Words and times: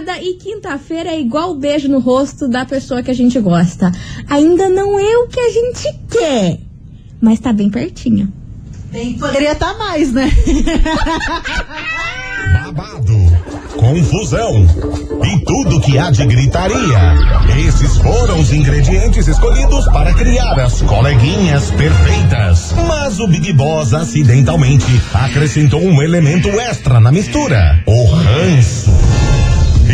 madrugada 0.00 0.18
e 0.22 0.34
quinta-feira 0.34 1.10
é 1.10 1.20
igual 1.20 1.50
o 1.52 1.54
beijo 1.54 1.88
no 1.88 2.00
rosto 2.00 2.48
da 2.48 2.64
pessoa 2.64 3.02
que 3.02 3.10
a 3.10 3.14
gente 3.14 3.38
gosta. 3.38 3.92
Ainda 4.28 4.68
não 4.68 4.98
é 4.98 5.18
o 5.18 5.28
que 5.28 5.40
a 5.40 5.50
gente 5.50 5.94
quer, 6.10 6.58
mas 7.20 7.38
tá 7.38 7.52
bem 7.52 7.70
pertinho. 7.70 8.32
Bem, 8.90 9.14
poderia 9.14 9.52
estar 9.52 9.76
mais, 9.78 10.12
né? 10.12 10.30
babado, 12.52 13.16
confusão 13.76 14.66
e 15.24 15.44
tudo 15.44 15.80
que 15.80 15.96
há 15.98 16.10
de 16.10 16.26
gritaria. 16.26 17.14
Esses 17.66 17.96
foram 17.98 18.40
os 18.40 18.52
ingredientes 18.52 19.28
escolhidos 19.28 19.86
para 19.86 20.12
criar 20.14 20.58
as 20.58 20.82
coleguinhas 20.82 21.70
perfeitas. 21.70 22.72
Mas 22.88 23.20
o 23.20 23.28
Big 23.28 23.52
Boss 23.52 23.94
acidentalmente 23.94 25.00
acrescentou 25.14 25.80
um 25.80 26.02
elemento 26.02 26.48
extra 26.48 26.98
na 26.98 27.12
mistura: 27.12 27.82
o 27.86 28.04
ranço. 28.06 28.90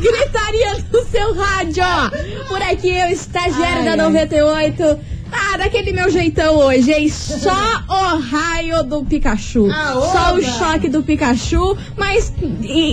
Gritaria 0.00 0.84
no 0.92 1.04
seu 1.06 1.34
rádio, 1.34 1.82
ó. 1.84 2.10
Por 2.48 2.62
aqui 2.62 2.88
eu, 2.90 3.08
estagiário 3.08 3.78
Ai, 3.78 3.84
da 3.84 3.90
ai. 3.92 3.96
98. 3.96 4.98
Ah, 5.36 5.56
daquele 5.56 5.90
meu 5.92 6.08
jeitão 6.10 6.54
hoje, 6.56 6.92
hein? 6.92 7.08
Só 7.10 7.50
o 7.88 8.18
raio 8.20 8.84
do 8.84 9.04
Pikachu. 9.04 9.68
Ah, 9.68 9.92
Só 10.12 10.36
o 10.36 10.40
choque 10.42 10.88
do 10.88 11.02
Pikachu, 11.02 11.76
mas 11.96 12.32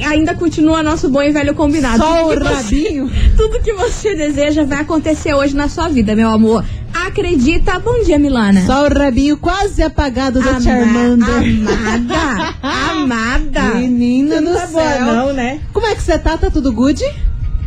ainda 0.08 0.34
continua 0.34 0.82
nosso 0.82 1.08
bom 1.10 1.22
e 1.22 1.32
velho 1.32 1.54
combinado. 1.54 1.98
Só 2.00 2.24
Tudo 2.30 2.32
o 2.32 2.40
que 2.42 2.48
você- 2.48 2.54
rabinho? 2.84 3.12
Tudo 3.38 3.60
que 3.60 3.74
você 3.74 4.16
deseja 4.16 4.64
vai 4.64 4.80
acontecer 4.80 5.36
hoje 5.36 5.56
na 5.56 5.70
sua 5.70 5.88
vida, 5.88 6.16
meu 6.16 6.30
amor. 6.30 6.66
Acredita. 7.08 7.80
Bom 7.80 8.04
dia, 8.04 8.18
Milana. 8.20 8.66
Só 8.66 8.86
o 8.86 8.90
rabinho 8.94 9.38
quase 9.38 9.82
apagado 9.84 10.40
da 10.42 10.52
Ama- 10.52 10.62
Charmander. 10.62 11.36
Amada. 11.36 12.56
Amada. 12.92 13.62
Menina 13.76 14.42
do 14.42 14.54
tá 14.54 14.68
boa 14.68 14.84
céu. 14.84 15.06
não, 15.06 15.34
né? 15.34 15.60
Como 15.74 15.86
é 15.88 15.96
que 15.96 16.02
você 16.02 16.18
tá? 16.18 16.38
Tá 16.38 16.50
tudo 16.50 16.72
good? 16.72 17.04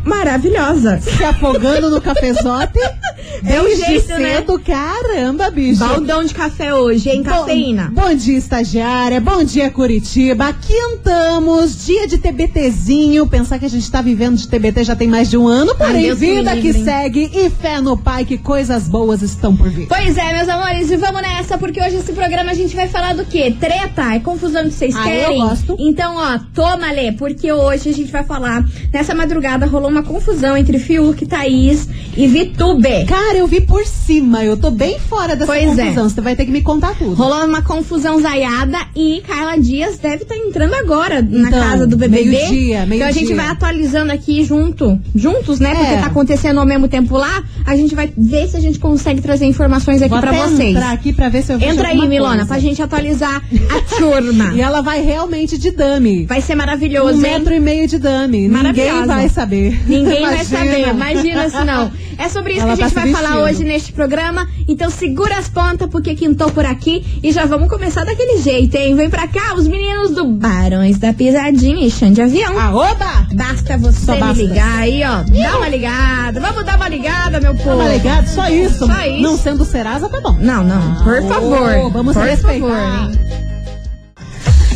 Maravilhosa. 0.05 0.99
Se 1.01 1.23
afogando 1.23 1.89
no 1.89 1.99
cafezote? 2.01 2.79
É 3.45 3.61
o 3.61 3.75
jeito, 3.75 4.07
né? 4.17 4.37
cedo, 4.37 4.57
caramba, 4.59 5.51
bicho. 5.51 5.79
Baldão 5.79 6.23
de 6.23 6.33
café 6.33 6.73
hoje, 6.73 7.09
hein? 7.09 7.21
Cafeína. 7.21 7.91
Bom, 7.93 8.03
bom 8.03 8.15
dia, 8.15 8.37
estagiária. 8.37 9.19
Bom 9.19 9.43
dia, 9.43 9.69
Curitiba. 9.69 10.53
Quintamos, 10.53 11.85
dia 11.85 12.07
de 12.07 12.17
TBTzinho. 12.17 13.27
Pensar 13.27 13.59
que 13.59 13.65
a 13.65 13.69
gente 13.69 13.89
tá 13.91 14.01
vivendo 14.01 14.37
de 14.37 14.47
TBT 14.47 14.83
já 14.85 14.95
tem 14.95 15.07
mais 15.07 15.29
de 15.29 15.37
um 15.37 15.47
ano, 15.47 15.75
porém, 15.75 16.09
me 16.09 16.15
vida 16.15 16.51
que 16.55 16.61
livre. 16.71 16.83
segue 16.85 17.29
e 17.33 17.49
fé 17.49 17.81
no 17.81 17.97
pai 17.97 18.23
que 18.25 18.37
coisas 18.37 18.87
boas 18.87 19.21
estão 19.21 19.55
por 19.55 19.69
vir. 19.69 19.87
Pois 19.87 20.17
é, 20.17 20.33
meus 20.33 20.47
amores, 20.49 20.89
e 20.89 20.95
vamos 20.95 21.21
nessa, 21.21 21.57
porque 21.57 21.79
hoje 21.81 21.97
esse 21.97 22.13
programa 22.13 22.51
a 22.51 22.55
gente 22.55 22.75
vai 22.75 22.87
falar 22.87 23.15
do 23.15 23.25
quê? 23.25 23.53
Treta? 23.59 24.15
É 24.15 24.19
confusão 24.19 24.63
que 24.63 24.71
vocês 24.71 24.95
Ah, 24.95 25.03
querem? 25.03 25.39
eu 25.41 25.47
gosto. 25.47 25.75
Então, 25.77 26.15
ó, 26.15 26.39
toma, 26.53 26.89
Lê, 26.91 27.11
porque 27.11 27.51
hoje 27.51 27.89
a 27.89 27.93
gente 27.93 28.11
vai 28.11 28.23
falar. 28.23 28.63
Nessa 28.93 29.13
madrugada 29.13 29.65
rolou 29.65 29.89
uma 29.89 29.94
confusão 30.03 30.55
entre 30.57 30.79
Fiuk, 30.79 31.25
Thaís 31.25 31.87
e 32.15 32.27
Vitube. 32.27 33.05
Cara, 33.05 33.37
eu 33.37 33.47
vi 33.47 33.61
por 33.61 33.85
cima. 33.85 34.43
Eu 34.43 34.57
tô 34.57 34.71
bem 34.71 34.99
fora 34.99 35.35
dessa 35.35 35.51
Pois 35.51 35.77
é. 35.77 35.83
confusão. 35.85 36.09
Você 36.09 36.21
vai 36.21 36.35
ter 36.35 36.45
que 36.45 36.51
me 36.51 36.61
contar 36.61 36.95
tudo. 36.95 37.13
Rolou 37.15 37.45
uma 37.45 37.61
confusão 37.61 38.19
zaiada 38.19 38.77
e 38.95 39.21
Carla 39.27 39.57
Dias 39.57 39.97
deve 39.97 40.23
estar 40.23 40.35
entrando 40.37 40.73
agora 40.75 41.21
na 41.21 41.47
Então, 41.47 41.59
casa 41.59 41.87
do 41.87 41.97
BBB. 41.97 42.25
meio-dia, 42.29 42.83
Então 42.89 43.07
a 43.07 43.11
gente 43.11 43.25
meio-dia. 43.25 43.35
vai 43.35 43.45
atualizando 43.47 44.11
aqui 44.11 44.43
junto, 44.43 44.99
juntos, 45.13 45.59
né? 45.59 45.73
Porque 45.75 45.93
É. 45.93 45.97
tá 45.97 46.07
acontecendo 46.07 46.59
ao 46.59 46.65
mesmo 46.65 46.87
tempo 46.87 47.17
lá. 47.17 47.43
A 47.65 47.75
gente 47.75 47.95
vai 47.95 48.11
ver 48.17 48.47
se 48.47 48.55
a 48.57 48.59
gente 48.59 48.79
consegue 48.79 49.21
trazer 49.21 49.45
informações 49.45 50.01
aqui 50.01 50.13
até 50.13 50.31
vocês. 50.31 50.69
entrar 50.75 50.91
aqui 50.91 51.11
pra 51.13 51.29
ver 51.29 51.43
se 51.43 51.51
eu 51.53 51.59
Entra 51.59 51.89
aí, 51.89 52.07
Milona, 52.07 52.29
coisa. 52.37 52.45
pra 52.47 52.59
gente 52.59 52.81
atualizar 52.81 53.41
a 53.69 53.95
turma. 53.97 54.45
E 54.55 54.61
ela 54.61 54.81
vai 54.81 55.01
realmente 55.01 55.57
de 55.57 55.71
dame. 55.71 56.25
Vai 56.25 56.39
ser 56.41 56.53
Um 56.53 56.57
maravilhoso, 56.57 57.15
hein? 57.15 57.21
metro 57.21 57.53
e 57.53 57.59
meio 57.59 57.87
de 57.87 57.97
dame. 57.97 58.47
Ninguém 58.47 59.05
vai 59.05 59.27
saber. 59.29 59.77
Ninguém 59.85 60.21
vai 60.21 60.33
Imagina. 60.35 60.43
saber, 60.59 60.87
imagina 60.89 61.49
se 61.49 61.63
não. 61.63 61.91
É 62.17 62.29
sobre 62.29 62.53
isso 62.53 62.61
Ela 62.61 62.77
que 62.77 62.83
a 62.83 62.87
gente 62.87 62.95
tá 62.95 63.01
vai 63.01 63.09
se 63.09 63.15
falar 63.15 63.29
vestindo. 63.29 63.43
hoje 63.49 63.63
neste 63.65 63.91
programa. 63.93 64.47
Então 64.67 64.89
segura 64.89 65.37
as 65.37 65.49
pontas, 65.49 65.89
porque 65.89 66.15
quintou 66.15 66.49
por 66.51 66.65
aqui. 66.65 67.05
E 67.21 67.31
já 67.31 67.45
vamos 67.45 67.67
começar 67.69 68.05
daquele 68.05 68.41
jeito, 68.41 68.75
hein? 68.75 68.95
Vem 68.95 69.09
pra 69.09 69.27
cá 69.27 69.53
os 69.55 69.67
meninos 69.67 70.11
do 70.11 70.25
Barões 70.25 70.97
da 70.97 71.11
Pisadinha 71.13 71.85
e 71.85 71.91
chão 71.91 72.11
de 72.11 72.21
avião. 72.21 72.57
Aoba! 72.59 73.27
Basta 73.33 73.77
você 73.77 74.05
Só 74.05 74.13
me 74.13 74.19
basta. 74.21 74.41
ligar 74.43 74.79
aí, 74.79 75.01
ó. 75.03 75.23
Dá 75.23 75.57
uma 75.57 75.67
ligada. 75.69 76.39
Vamos 76.39 76.63
dar 76.65 76.77
uma 76.77 76.87
ligada, 76.89 77.39
meu 77.41 77.53
povo. 77.55 77.77
Tá 77.83 77.89
ligado? 77.89 78.27
Só 78.27 78.47
isso. 78.49 78.85
Só 78.85 79.05
isso. 79.05 79.21
Não 79.21 79.37
sendo 79.37 79.65
Serasa, 79.65 80.07
tá 80.07 80.21
bom. 80.21 80.37
Não, 80.39 80.63
não. 80.63 81.03
Por 81.03 81.21
favor. 81.27 81.69
ô, 81.77 81.89
vamos 81.89 82.13
por 82.15 82.23
respeitar. 82.25 82.59
favor, 82.67 83.11
hein? 83.11 83.54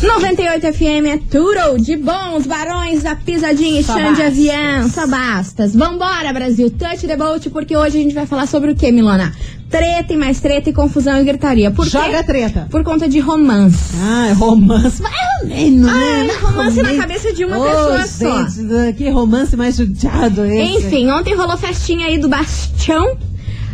98 0.02 0.72
FM 0.72 1.06
é 1.06 1.18
tudo 1.30 1.78
de 1.78 1.96
bons 1.96 2.46
barões 2.46 3.02
da 3.02 3.14
pisadinha 3.14 3.80
e 3.80 3.84
chão 3.84 4.12
de 4.14 4.22
avião. 4.22 4.88
Só 4.88 5.06
bastas. 5.06 5.74
Vambora, 5.74 6.32
Brasil. 6.32 6.70
Touch 6.70 7.06
the 7.06 7.16
boat, 7.16 7.50
porque 7.50 7.76
hoje 7.76 7.98
a 7.98 8.02
gente 8.02 8.14
vai 8.14 8.26
falar 8.26 8.46
sobre 8.46 8.70
o 8.72 8.74
que, 8.76 8.90
Milona? 8.90 9.32
Treta 9.68 10.12
e 10.12 10.16
mais 10.16 10.40
treta 10.40 10.70
e 10.70 10.72
confusão 10.72 11.20
e 11.20 11.24
gritaria. 11.24 11.70
Por 11.70 11.86
Joga 11.86 12.18
quê? 12.18 12.22
treta. 12.24 12.66
Por 12.70 12.82
conta 12.82 13.08
de 13.08 13.20
romance. 13.20 13.78
Ah, 14.02 14.28
é 14.28 14.32
romance. 14.32 15.00
Menos, 15.44 15.88
Ah, 15.88 15.94
né? 15.94 16.28
é 16.28 16.36
romance 16.44 16.82
na 16.82 16.94
cabeça 16.94 17.32
de 17.32 17.44
uma 17.44 17.58
Ô, 17.58 17.62
pessoa 17.62 18.06
só. 18.06 18.48
gente, 18.48 18.92
Que 18.96 19.10
romance 19.10 19.56
mais 19.56 19.76
judiado 19.76 20.44
esse. 20.44 20.86
Enfim, 20.86 21.08
ontem 21.10 21.34
rolou 21.36 21.56
festinha 21.56 22.06
aí 22.06 22.18
do 22.18 22.28
Bastião 22.28 23.16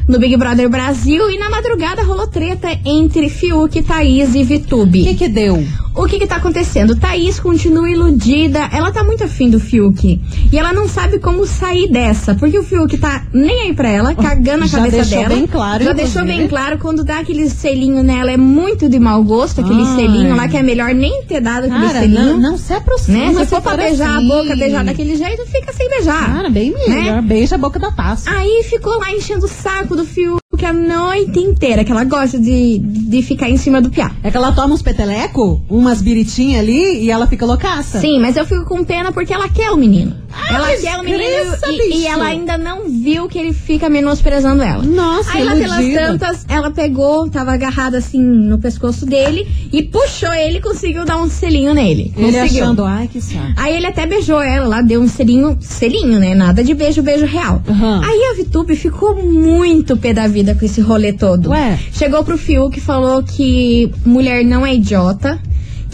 no 0.08 0.18
Big 0.18 0.36
Brother 0.36 0.68
Brasil 0.68 1.30
e 1.30 1.38
na 1.38 1.50
madrugada 1.50 2.02
rolou 2.02 2.26
treta 2.26 2.68
entre 2.84 3.28
Fiuk, 3.28 3.82
Thaís 3.82 4.34
e 4.34 4.42
O 4.42 4.44
Vitube. 4.44 5.02
que 5.04 5.14
que 5.14 5.28
deu? 5.28 5.64
O 5.94 6.04
que 6.04 6.18
que 6.18 6.26
tá 6.26 6.36
acontecendo? 6.36 6.94
Thaís 6.94 7.40
continua 7.40 7.88
iludida, 7.88 8.68
ela 8.70 8.92
tá 8.92 9.02
muito 9.02 9.24
afim 9.24 9.48
do 9.48 9.58
Fiuk. 9.58 10.20
E 10.52 10.58
ela 10.58 10.70
não 10.70 10.86
sabe 10.86 11.18
como 11.18 11.46
sair 11.46 11.88
dessa, 11.90 12.34
porque 12.34 12.58
o 12.58 12.62
Fiuk 12.62 12.98
tá 12.98 13.24
nem 13.32 13.62
aí 13.62 13.72
pra 13.72 13.88
ela, 13.88 14.14
cagando 14.14 14.64
a 14.64 14.66
Já 14.66 14.76
cabeça 14.78 14.96
deixou 14.98 15.18
dela. 15.22 15.28
bem 15.34 15.46
claro, 15.46 15.84
Já 15.84 15.90
inclusive. 15.92 16.12
deixou 16.12 16.24
bem 16.38 16.48
claro, 16.48 16.78
quando 16.78 17.02
dá 17.02 17.20
aquele 17.20 17.48
selinho 17.48 18.02
nela, 18.02 18.30
é 18.30 18.36
muito 18.36 18.90
de 18.90 18.98
mau 18.98 19.24
gosto, 19.24 19.62
aquele 19.62 19.80
Ai. 19.80 19.96
selinho 19.96 20.36
lá 20.36 20.46
que 20.48 20.58
é 20.58 20.62
melhor 20.62 20.92
nem 20.94 21.22
ter 21.24 21.40
dado 21.40 21.64
aquele 21.64 21.86
Cara, 21.86 22.00
selinho. 22.00 22.24
não, 22.34 22.50
não 22.50 22.58
se 22.58 22.74
aproxima. 22.74 23.16
né? 23.32 23.34
Se 23.34 23.46
for 23.46 23.62
pra 23.62 23.74
beijar 23.78 24.18
assim. 24.18 24.30
a 24.30 24.36
boca, 24.36 24.54
beijar 24.54 24.84
daquele 24.84 25.16
jeito, 25.16 25.46
fica 25.46 25.72
sem 25.72 25.88
beijar. 25.88 26.26
Cara, 26.26 26.50
bem 26.50 26.74
melhor. 26.88 27.22
Beija 27.22 27.54
a 27.54 27.58
boca 27.58 27.78
da 27.78 27.90
taça. 27.90 28.30
Aí 28.30 28.62
ficou 28.68 28.98
lá 28.98 29.10
enchendo 29.12 29.46
o 29.46 29.48
saco 29.48 29.95
do 29.96 30.04
Fiuk 30.04 30.40
a 30.64 30.72
noite 30.72 31.38
inteira, 31.38 31.84
que 31.84 31.92
ela 31.92 32.04
gosta 32.04 32.38
de, 32.38 32.78
de 32.78 33.22
ficar 33.22 33.48
em 33.48 33.56
cima 33.56 33.80
do 33.80 33.90
piá. 33.90 34.10
É 34.22 34.30
que 34.30 34.36
ela 34.36 34.52
toma 34.52 34.74
uns 34.74 34.82
peteleco, 34.82 35.60
umas 35.68 36.00
biritinhas 36.00 36.60
ali 36.60 37.04
e 37.04 37.10
ela 37.10 37.26
fica 37.26 37.44
loucaça. 37.44 38.00
Sim, 38.00 38.18
mas 38.20 38.36
eu 38.36 38.46
fico 38.46 38.64
com 38.64 38.82
pena 38.84 39.12
porque 39.12 39.32
ela 39.32 39.48
quer 39.48 39.70
o 39.70 39.76
menino. 39.76 40.14
Ela 40.50 40.76
quer 40.76 40.98
o 40.98 41.02
menino 41.02 41.56
e, 41.69 41.98
e 41.98 42.06
ela 42.06 42.24
ainda 42.26 42.56
não 42.58 42.88
viu 42.88 43.28
que 43.28 43.38
ele 43.38 43.52
fica 43.52 43.88
menosprezando 43.88 44.62
ela. 44.62 44.82
Nossa, 44.82 45.32
Aí 45.32 45.44
lá 45.44 45.54
pelas 45.54 45.78
iludida. 45.80 46.00
tantas, 46.19 46.44
ela 46.48 46.70
pegou, 46.70 47.28
tava 47.28 47.52
agarrada 47.52 47.98
assim 47.98 48.20
no 48.20 48.58
pescoço 48.58 49.04
dele 49.06 49.47
e 49.72 49.82
puxou 49.82 50.32
ele 50.32 50.58
e 50.58 50.60
conseguiu 50.60 51.04
dar 51.04 51.16
um 51.18 51.28
selinho 51.28 51.74
nele. 51.74 52.12
Ele 52.16 52.33
Conseguiu. 52.33 52.65
achando, 52.65 52.84
ai 52.84 53.09
que 53.09 53.21
saco. 53.21 53.53
Aí 53.56 53.77
ele 53.77 53.86
até 53.86 54.06
beijou 54.06 54.41
ela 54.41 54.66
lá, 54.66 54.83
deu 54.83 55.00
um 55.00 55.09
selinho, 55.09 55.56
selinho, 55.60 56.18
né? 56.18 56.34
Nada 56.34 56.62
de 56.62 56.74
beijo, 56.74 57.03
beijo 57.03 57.27
real. 57.27 57.62
Aham. 57.68 58.00
Aí 58.04 58.30
a 58.33 58.36
Vitube 58.36 58.77
ficou 58.77 59.15
muito 59.22 59.97
pé 59.97 60.12
da 60.12 60.27
vida 60.28 60.54
com 60.54 60.65
esse 60.65 60.80
rolê 60.80 61.12
todo. 61.12 61.50
Ué? 61.50 61.78
Chegou 61.92 62.22
pro 62.24 62.38
Fiuk 62.38 62.78
e 62.78 62.80
falou 62.80 63.22
que 63.22 63.91
mulher 64.04 64.44
não 64.44 64.65
é 64.66 64.74
idiota. 64.74 65.38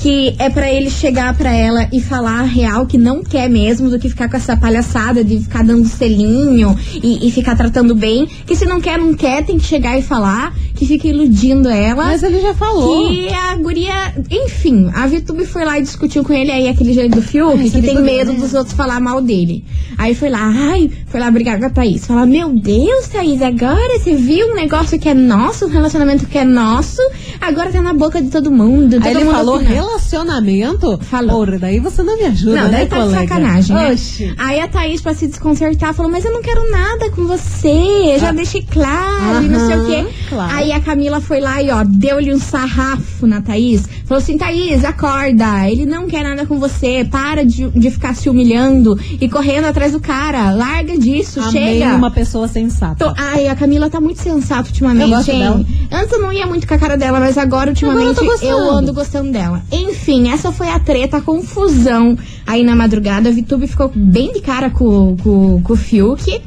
Que 0.02 0.34
é 0.36 0.50
pra 0.50 0.68
ele 0.68 0.90
chegar 0.90 1.32
pra 1.36 1.52
ela 1.54 1.88
e 1.92 2.00
falar 2.00 2.40
a 2.40 2.42
real 2.42 2.86
que 2.86 2.98
não 2.98 3.22
quer 3.22 3.48
mesmo, 3.48 3.88
do 3.88 4.00
que 4.00 4.08
ficar 4.08 4.28
com 4.28 4.36
essa 4.36 4.56
palhaçada 4.56 5.22
de 5.22 5.38
ficar 5.38 5.62
dando 5.62 5.86
selinho 5.86 6.76
e, 7.00 7.28
e 7.28 7.30
ficar 7.30 7.54
tratando 7.54 7.94
bem. 7.94 8.26
Que 8.44 8.56
se 8.56 8.64
não 8.64 8.80
quer, 8.80 8.98
não 8.98 9.14
quer, 9.14 9.44
tem 9.44 9.58
que 9.58 9.64
chegar 9.64 9.96
e 9.96 10.02
falar. 10.02 10.52
Que 10.82 10.88
fica 10.88 11.06
iludindo 11.06 11.68
ela. 11.68 12.06
Mas 12.06 12.24
ele 12.24 12.40
já 12.40 12.54
falou. 12.54 13.08
Que 13.08 13.28
a 13.32 13.54
guria, 13.54 14.14
enfim, 14.28 14.90
a 14.92 15.06
Vitube 15.06 15.46
foi 15.46 15.64
lá 15.64 15.78
e 15.78 15.82
discutiu 15.82 16.24
com 16.24 16.32
ele 16.32 16.50
aí 16.50 16.68
aquele 16.68 16.92
jeito 16.92 17.14
do 17.14 17.22
Fiuk, 17.22 17.56
Ai, 17.56 17.70
que 17.70 17.80
tem 17.80 18.02
medo 18.02 18.32
né? 18.32 18.40
dos 18.40 18.52
outros 18.52 18.74
falar 18.74 18.98
mal 18.98 19.20
dele. 19.20 19.64
Aí 19.96 20.12
foi 20.14 20.28
lá, 20.28 20.40
ai, 20.42 20.90
foi 21.06 21.20
lá 21.20 21.30
brigar 21.30 21.60
com 21.60 21.66
a 21.66 21.70
Thaís. 21.70 22.04
Falar, 22.04 22.26
meu 22.26 22.48
Deus, 22.48 23.06
Thaís, 23.06 23.40
agora 23.42 23.96
você 23.98 24.14
viu 24.14 24.48
um 24.48 24.54
negócio 24.56 24.98
que 24.98 25.08
é 25.08 25.14
nosso, 25.14 25.66
um 25.66 25.68
relacionamento 25.68 26.26
que 26.26 26.36
é 26.36 26.44
nosso, 26.44 27.00
agora 27.40 27.70
tá 27.70 27.80
na 27.80 27.92
boca 27.94 28.20
de 28.20 28.28
todo 28.28 28.50
mundo. 28.50 28.94
Aí 28.94 29.00
todo 29.00 29.06
ele 29.10 29.24
mundo 29.24 29.34
falou 29.36 29.58
relacionamento? 29.58 30.98
Falou. 31.02 31.46
Porra, 31.46 31.58
daí 31.60 31.78
você 31.78 32.02
não 32.02 32.16
me 32.16 32.24
ajuda, 32.24 32.56
Não, 32.56 32.64
né, 32.64 32.70
daí 32.70 32.86
tá 32.86 32.96
de 32.96 33.02
colega? 33.04 33.20
sacanagem, 33.28 33.76
né? 33.76 33.92
Oxi. 33.92 34.34
Aí 34.36 34.58
a 34.60 34.66
Thaís, 34.66 35.00
pra 35.00 35.14
se 35.14 35.28
desconcertar, 35.28 35.94
falou, 35.94 36.10
mas 36.10 36.24
eu 36.24 36.32
não 36.32 36.42
quero 36.42 36.68
nada 36.70 37.08
com 37.10 37.24
você, 37.24 37.68
eu 38.14 38.18
já 38.18 38.32
deixei 38.32 38.62
claro, 38.62 39.44
e 39.44 39.48
não 39.48 39.66
sei 39.66 39.76
o 39.76 39.86
quê. 39.86 40.06
Ah. 40.08 40.28
Claro. 40.28 40.54
Aí 40.56 40.71
a 40.72 40.80
Camila 40.80 41.20
foi 41.20 41.40
lá 41.40 41.62
e, 41.62 41.70
ó, 41.70 41.84
deu-lhe 41.84 42.32
um 42.34 42.38
sarrafo 42.38 43.26
na 43.26 43.40
Thaís. 43.40 43.86
Falou 44.04 44.22
assim, 44.22 44.36
Thaís, 44.36 44.84
acorda, 44.84 45.68
ele 45.70 45.86
não 45.86 46.06
quer 46.06 46.22
nada 46.22 46.44
com 46.46 46.58
você, 46.58 47.06
para 47.10 47.44
de, 47.44 47.68
de 47.70 47.90
ficar 47.90 48.14
se 48.14 48.28
humilhando 48.28 48.98
e 49.20 49.28
correndo 49.28 49.66
atrás 49.66 49.92
do 49.92 50.00
cara, 50.00 50.50
larga 50.50 50.98
disso, 50.98 51.40
Amei 51.40 51.78
chega. 51.80 51.94
uma 51.96 52.10
pessoa 52.10 52.46
sensata. 52.48 53.04
Tô- 53.04 53.14
ai, 53.16 53.48
a 53.48 53.54
Camila 53.54 53.88
tá 53.90 54.00
muito 54.00 54.20
sensata 54.20 54.68
ultimamente, 54.68 55.10
Eu 55.10 55.16
gosto 55.16 55.30
hein? 55.30 55.38
dela. 55.38 55.64
Antes 55.92 56.12
eu 56.12 56.20
não 56.20 56.32
ia 56.32 56.46
muito 56.46 56.66
com 56.66 56.74
a 56.74 56.78
cara 56.78 56.96
dela, 56.96 57.18
mas 57.20 57.36
agora 57.38 57.70
ultimamente 57.70 58.18
Agora 58.20 58.38
eu 58.42 58.48
eu 58.52 58.70
ando 58.70 58.92
gostando 58.92 59.30
dela. 59.32 59.62
Enfim, 59.70 60.30
essa 60.30 60.52
foi 60.52 60.68
a 60.68 60.78
treta, 60.78 61.18
a 61.18 61.20
confusão 61.20 62.16
aí 62.46 62.62
na 62.62 62.74
madrugada. 62.76 63.28
A 63.28 63.32
Vitube 63.32 63.66
ficou 63.66 63.90
bem 63.94 64.32
de 64.32 64.40
cara 64.40 64.70
com, 64.70 65.16
com, 65.22 65.60
com 65.62 65.72
o 65.72 65.76
Fiuk. 65.76 66.40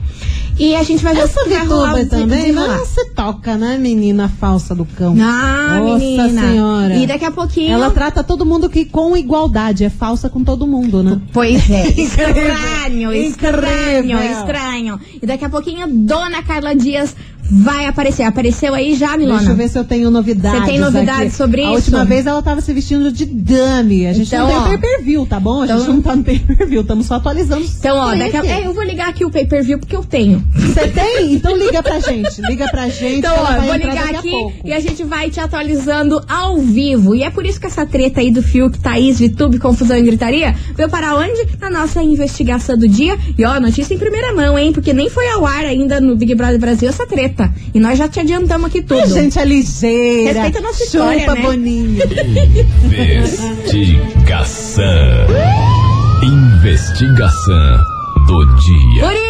E 0.57 0.75
a 0.75 0.83
gente 0.83 1.03
vai 1.03 1.13
ver 1.13 1.21
Essa 1.21 1.43
Vituba 1.43 2.05
também 2.05 2.51
não 2.51 2.85
se 2.85 3.05
toca, 3.09 3.57
né, 3.57 3.77
menina 3.77 4.29
falsa 4.29 4.73
do 4.73 4.85
cão? 4.85 5.15
Ah, 5.19 5.79
Nossa 5.79 5.99
menina. 5.99 6.41
senhora. 6.41 6.95
E 6.95 7.05
daqui 7.05 7.25
a 7.25 7.31
pouquinho. 7.31 7.73
Ela 7.73 7.91
trata 7.91 8.23
todo 8.23 8.45
mundo 8.45 8.69
que 8.69 8.85
com 8.85 9.17
igualdade, 9.17 9.83
é 9.83 9.89
falsa 9.89 10.29
com 10.29 10.43
todo 10.43 10.65
mundo, 10.65 11.03
né? 11.03 11.21
Pois 11.33 11.69
é, 11.69 11.89
estranho, 11.99 13.13
estranho, 13.13 14.19
estranho. 14.31 14.99
E 15.21 15.25
daqui 15.25 15.43
a 15.43 15.49
pouquinho, 15.49 15.87
Dona 15.87 16.41
Carla 16.41 16.73
Dias 16.73 17.15
vai 17.49 17.85
aparecer. 17.85 18.23
Apareceu 18.23 18.73
aí 18.73 18.95
já, 18.95 19.15
Milona? 19.17 19.37
Deixa 19.39 19.51
eu 19.51 19.55
ver 19.55 19.69
se 19.69 19.77
eu 19.77 19.83
tenho 19.83 20.09
novidades. 20.09 20.59
Você 20.61 20.65
tem 20.65 20.79
novidades 20.79 21.27
aqui. 21.27 21.35
sobre 21.35 21.61
A 21.61 21.65
isso? 21.65 21.73
última 21.75 22.05
vez 22.05 22.25
ela 22.25 22.41
tava 22.41 22.61
se 22.61 22.73
vestindo 22.73 23.11
de 23.11 23.25
dummy. 23.25 24.07
A 24.07 24.13
gente 24.13 24.27
Então, 24.27 24.47
não 24.47 24.55
ó. 24.55 24.67
tem 24.67 24.77
pay-per-view, 24.79 25.25
tá 25.25 25.39
bom? 25.39 25.61
A 25.61 25.67
gente 25.67 25.81
Então- 25.81 25.93
não 25.95 26.01
tá 26.01 26.15
no 26.15 26.23
pay-per-view, 26.23 26.81
estamos 26.81 27.05
só 27.05 27.15
atualizando. 27.15 27.65
Então, 27.79 27.97
ó, 27.97 28.15
daqui 28.15 28.37
a... 28.37 28.45
é, 28.45 28.65
eu 28.67 28.73
vou 28.73 28.83
ligar 28.83 29.09
aqui 29.09 29.23
o 29.25 29.29
pay-per-view 29.29 29.79
porque 29.79 29.95
eu 29.95 30.03
tenho. 30.03 30.43
Você 30.55 30.87
tem? 30.87 31.33
Então 31.33 31.55
liga 31.57 31.81
pra 31.83 31.99
gente. 31.99 32.41
Liga 32.41 32.67
pra 32.69 32.87
gente. 32.89 33.17
Então, 33.19 33.33
ó, 33.37 33.61
vou 33.61 33.75
ligar 33.75 34.07
a 34.15 34.19
aqui 34.19 34.29
pouco. 34.31 34.53
e 34.63 34.73
a 34.73 34.79
gente 34.79 35.03
vai 35.03 35.29
te 35.29 35.39
atualizando 35.39 36.21
ao 36.27 36.57
vivo. 36.57 37.15
E 37.15 37.23
é 37.23 37.29
por 37.29 37.45
isso 37.45 37.59
que 37.59 37.65
essa 37.67 37.85
treta 37.85 38.19
aí 38.21 38.31
do 38.31 38.41
Fiuk, 38.41 38.79
Thaís, 38.79 39.19
Vitube, 39.19 39.59
confusão 39.59 39.97
e 39.97 40.01
gritaria, 40.01 40.55
veio 40.75 40.89
para 40.89 41.15
onde? 41.15 41.45
Na 41.59 41.69
nossa 41.69 42.01
investigação 42.01 42.77
do 42.77 42.87
dia. 42.87 43.17
E 43.37 43.43
ó, 43.45 43.59
notícia 43.59 43.93
em 43.93 43.97
primeira 43.97 44.33
mão, 44.33 44.57
hein? 44.57 44.71
Porque 44.73 44.93
nem 44.93 45.09
foi 45.09 45.27
ao 45.29 45.45
ar 45.45 45.63
ainda 45.65 45.99
no 46.01 46.15
Big 46.15 46.33
Brother 46.35 46.59
Brasil 46.59 46.89
essa 46.89 47.05
treta. 47.05 47.34
E 47.73 47.79
nós 47.79 47.97
já 47.97 48.07
te 48.07 48.19
adiantamos 48.19 48.67
aqui 48.67 48.81
tudo. 48.81 49.01
A 49.01 49.05
gente 49.05 49.37
é 49.37 49.45
ligeira. 49.45 50.43
Respeita 50.43 50.59
a 50.59 50.61
nossa 50.61 50.85
Chupa, 50.85 51.15
história, 51.15 51.33
né? 51.33 51.41
Boninho. 51.41 52.03
Investigação. 54.05 54.85
Investigação 56.23 57.77
do 58.27 58.45
dia. 58.55 59.01
Por 59.01 59.13
isso, 59.13 59.24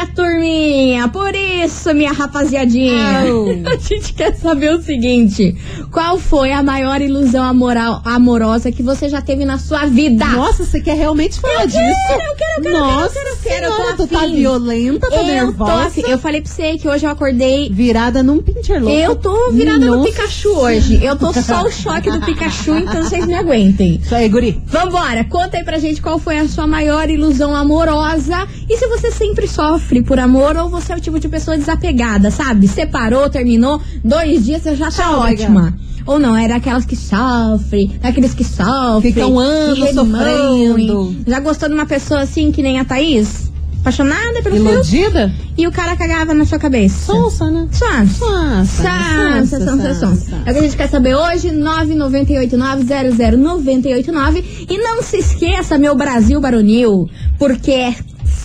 minha 0.00 0.06
turminha, 0.06 1.08
por 1.08 1.34
isso, 1.34 1.92
minha 1.94 2.12
rapaziadinha. 2.12 3.20
A 3.66 3.76
gente 3.76 4.14
quer 4.14 4.34
saber 4.34 4.74
o 4.74 4.82
seguinte: 4.82 5.56
qual 5.92 6.18
foi 6.18 6.52
a 6.52 6.62
maior 6.62 7.00
ilusão 7.00 7.44
amoral, 7.44 8.00
amorosa 8.04 8.72
que 8.72 8.82
você 8.82 9.08
já 9.08 9.20
teve 9.20 9.44
na 9.44 9.58
sua 9.58 9.86
vida? 9.86 10.24
Nossa, 10.24 10.64
você 10.64 10.80
quer 10.80 10.96
realmente 10.96 11.38
falar 11.40 11.66
disso? 11.66 11.80
eu 11.80 12.16
quero, 12.16 12.22
eu 12.22 12.36
quero, 12.36 12.78
Nossa 12.78 13.18
eu 13.18 13.36
quero, 13.42 13.66
eu 13.66 13.76
quero, 13.76 13.90
eu 13.90 13.96
tô 13.96 14.06
tu 14.06 14.14
tá 14.14 14.26
violenta, 14.26 15.08
tá 15.08 15.16
eu 15.16 15.20
tô 15.20 15.26
nervosa. 15.26 16.00
Eu 16.08 16.18
falei 16.18 16.40
pra 16.40 16.50
você 16.50 16.78
que 16.78 16.88
hoje 16.88 17.04
eu 17.04 17.10
acordei. 17.10 17.68
Virada 17.70 18.22
num 18.22 18.38
pincherloco. 18.38 18.96
Eu 18.96 19.16
tô 19.16 19.50
virada 19.52 19.84
no 19.84 19.96
Nossa 19.96 20.08
Pikachu 20.08 20.50
hoje. 20.50 21.04
Eu 21.04 21.16
tô 21.16 21.32
só 21.32 21.62
o 21.62 21.70
choque 21.70 22.10
do 22.10 22.20
Pikachu, 22.20 22.78
então 22.78 23.02
vocês 23.02 23.26
me 23.26 23.34
aguentem. 23.34 24.00
Isso 24.02 24.14
aí, 24.14 24.28
guri. 24.28 24.60
Vambora, 24.66 25.24
conta 25.24 25.58
aí 25.58 25.64
pra 25.64 25.78
gente 25.78 26.00
qual 26.00 26.18
foi 26.18 26.38
a 26.38 26.48
sua 26.48 26.66
maior 26.66 27.10
ilusão 27.10 27.54
amorosa 27.54 28.46
e 28.68 28.76
se 28.76 28.86
você 28.86 29.10
sempre 29.10 29.46
sofre 29.46 29.89
por 30.04 30.20
amor 30.20 30.56
ou 30.56 30.68
você 30.68 30.92
é 30.92 30.96
o 30.96 31.00
tipo 31.00 31.18
de 31.18 31.28
pessoa 31.28 31.56
desapegada, 31.56 32.30
sabe? 32.30 32.68
Separou, 32.68 33.28
terminou, 33.28 33.82
dois 34.04 34.44
dias 34.44 34.62
você 34.62 34.76
já 34.76 34.90
tá 34.90 35.18
ótima. 35.18 35.74
Ou 36.06 36.18
não, 36.18 36.36
era 36.36 36.56
aquelas 36.56 36.84
que 36.84 36.96
sofrem, 36.96 37.98
aqueles 38.02 38.32
que 38.32 38.44
sofrem. 38.44 39.12
Ficam 39.12 39.38
anos 39.38 39.90
sofrendo. 39.90 41.16
Já 41.26 41.40
gostou 41.40 41.68
de 41.68 41.74
uma 41.74 41.86
pessoa 41.86 42.20
assim 42.20 42.52
que 42.52 42.62
nem 42.62 42.78
a 42.78 42.84
Thaís? 42.84 43.50
Apaixonada 43.80 44.42
pelo 44.42 44.56
filho? 44.56 44.72
Iludida? 44.72 45.32
E 45.56 45.66
o 45.66 45.72
cara 45.72 45.96
cagava 45.96 46.34
na 46.34 46.44
sua 46.44 46.58
cabeça? 46.58 47.12
Sonsa, 47.12 47.50
né? 47.50 47.66
Sonsa. 47.72 48.06
Sonsa. 48.06 48.66
Sansa, 48.66 49.64
sansa, 49.64 49.94
sansa. 49.94 50.42
É 50.44 50.50
o 50.50 50.52
que 50.52 50.58
a 50.58 50.62
gente 50.62 50.76
quer 50.76 50.88
saber 50.88 51.14
hoje, 51.14 51.48
998900989. 51.48 54.44
E 54.68 54.76
não 54.78 55.02
se 55.02 55.16
esqueça, 55.16 55.78
meu 55.78 55.94
Brasil 55.94 56.38
Baronil, 56.40 57.08
porque 57.38 57.70
é 57.70 57.94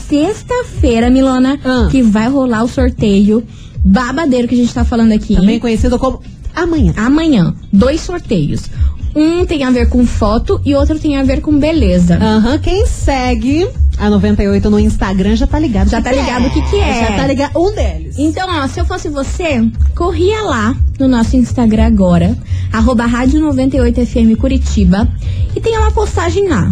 sexta-feira, 0.08 1.10
Milona, 1.10 1.60
Ah. 1.64 1.88
que 1.92 2.02
vai 2.02 2.28
rolar 2.30 2.64
o 2.64 2.68
sorteio 2.68 3.44
babadeiro 3.84 4.48
que 4.48 4.56
a 4.56 4.58
gente 4.58 4.74
tá 4.74 4.84
falando 4.84 5.12
aqui. 5.12 5.36
Também 5.36 5.60
conhecido 5.60 5.98
como 6.00 6.22
amanhã. 6.56 6.94
Amanhã, 6.98 7.54
dois 7.72 8.02
sorteios. 8.02 8.64
Um 9.16 9.46
tem 9.46 9.64
a 9.64 9.72
ver 9.72 9.88
com 9.88 10.06
foto 10.06 10.60
e 10.66 10.76
outro 10.76 11.00
tem 11.00 11.16
a 11.16 11.24
ver 11.24 11.40
com 11.42 11.58
beleza. 11.58 12.16
Aham, 12.22 12.58
quem 12.58 12.86
segue 12.86 13.66
a 13.98 14.10
98 14.10 14.70
no 14.70 14.78
Instagram 14.78 15.38
já 15.38 15.48
tá 15.48 15.58
ligado. 15.58 15.90
Já 15.90 16.00
o 16.00 16.04
tá 16.04 16.10
que 16.10 16.20
ligado 16.20 16.48
o 16.48 16.50
que 16.50 16.62
que 16.64 16.76
é. 16.76 17.00
Já 17.08 17.16
tá 17.16 17.26
ligado. 17.28 17.58
Um 17.58 17.74
deles. 17.74 18.16
Então, 18.20 18.46
ó, 18.50 18.68
se 18.68 18.78
eu 18.80 18.86
fosse 18.86 19.08
você, 19.08 19.66
corria 19.96 20.42
lá 20.42 20.76
no 21.00 21.08
nosso 21.08 21.38
Instagram 21.38 21.86
agora, 21.86 22.36
arroba 22.74 23.06
rádio 23.06 23.40
98FM 23.40 24.36
Curitiba, 24.36 25.08
e 25.56 25.62
tem 25.62 25.78
uma 25.78 25.92
postagem 25.92 26.50
lá. 26.50 26.70